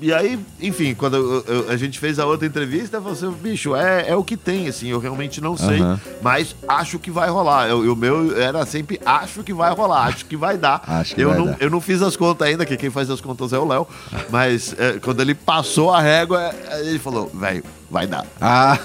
[0.01, 3.31] E aí, enfim, quando eu- eu- a gente fez a outra entrevista, eu falei assim,
[3.31, 5.99] bicho, é, é o que tem, assim, eu realmente não sei, Aham.
[6.21, 7.67] mas acho que vai rolar.
[7.67, 10.81] Eu- O meu era sempre, acho que vai rolar, acho que vai dar.
[10.87, 11.57] Acho que eu, vai não, dar.
[11.59, 13.85] eu não fiz as contas ainda, que quem faz as contas é o Léo,
[14.29, 18.25] mas é, quando ele passou a régua, é, ele falou, velho, vai dar.
[18.39, 18.77] Ah,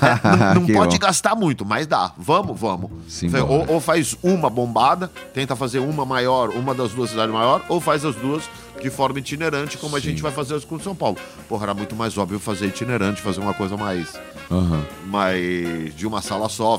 [0.55, 1.07] Não, não que pode bom.
[1.07, 2.13] gastar muito, mas dá.
[2.19, 2.91] Vamos, vamos.
[3.09, 3.45] Simbora.
[3.45, 7.81] Ou, ou faz uma bombada, tenta fazer uma maior, uma das duas cidades maior, ou
[7.81, 8.43] faz as duas
[8.81, 10.09] de forma itinerante, como a Sim.
[10.11, 11.17] gente vai fazer as com São Paulo.
[11.49, 14.13] Porra, era muito mais óbvio fazer itinerante, fazer uma coisa mais,
[14.51, 14.85] Aham.
[15.07, 16.79] mais de uma sala só,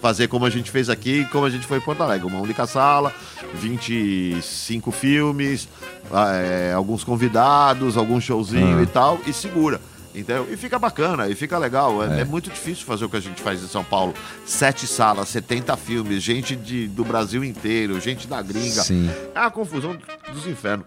[0.00, 2.26] fazer como a gente fez aqui, como a gente foi em Porto Alegre.
[2.26, 3.12] Uma única sala,
[3.54, 5.68] 25 filmes,
[6.12, 8.82] ah, é, alguns convidados, algum showzinho Ah.
[8.82, 9.80] e tal, e segura.
[10.12, 10.48] Entendeu?
[10.50, 12.02] E fica bacana, e fica legal.
[12.02, 14.12] É, é muito difícil fazer o que a gente faz em São Paulo.
[14.44, 18.82] Sete salas, 70 filmes, gente de, do Brasil inteiro, gente da gringa.
[18.82, 19.08] Sim.
[19.32, 19.96] É uma confusão
[20.32, 20.84] dos infernos.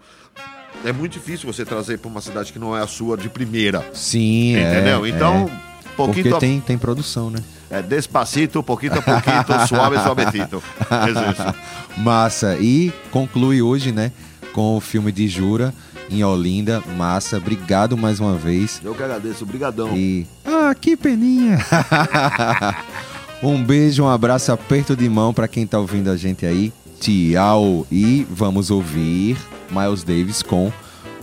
[0.84, 3.84] É muito difícil você trazer para uma cidade que não é a sua de primeira.
[3.92, 5.06] Sim, é, Entendeu?
[5.06, 5.94] Então, é.
[5.96, 7.40] pouquinho Porque tem, tem produção, né?
[7.70, 10.62] É despacito, pouquinho a pouquinho, suave, suavecito.
[10.90, 12.00] É.
[12.00, 12.56] Massa.
[12.60, 14.12] E conclui hoje, né,
[14.52, 15.74] com o filme de Jura
[16.10, 16.82] em Olinda.
[16.96, 17.38] Massa.
[17.38, 18.80] Obrigado mais uma vez.
[18.84, 19.96] Eu que agradeço, brigadão.
[19.96, 20.26] E.
[20.44, 21.58] Ah, que peninha!
[23.42, 26.72] um beijo, um abraço, aperto de mão pra quem tá ouvindo a gente aí.
[27.00, 27.86] Tchau!
[27.90, 29.36] E vamos ouvir
[29.70, 30.72] Miles Davis com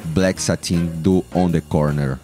[0.05, 2.19] Black Satin do On the Corner.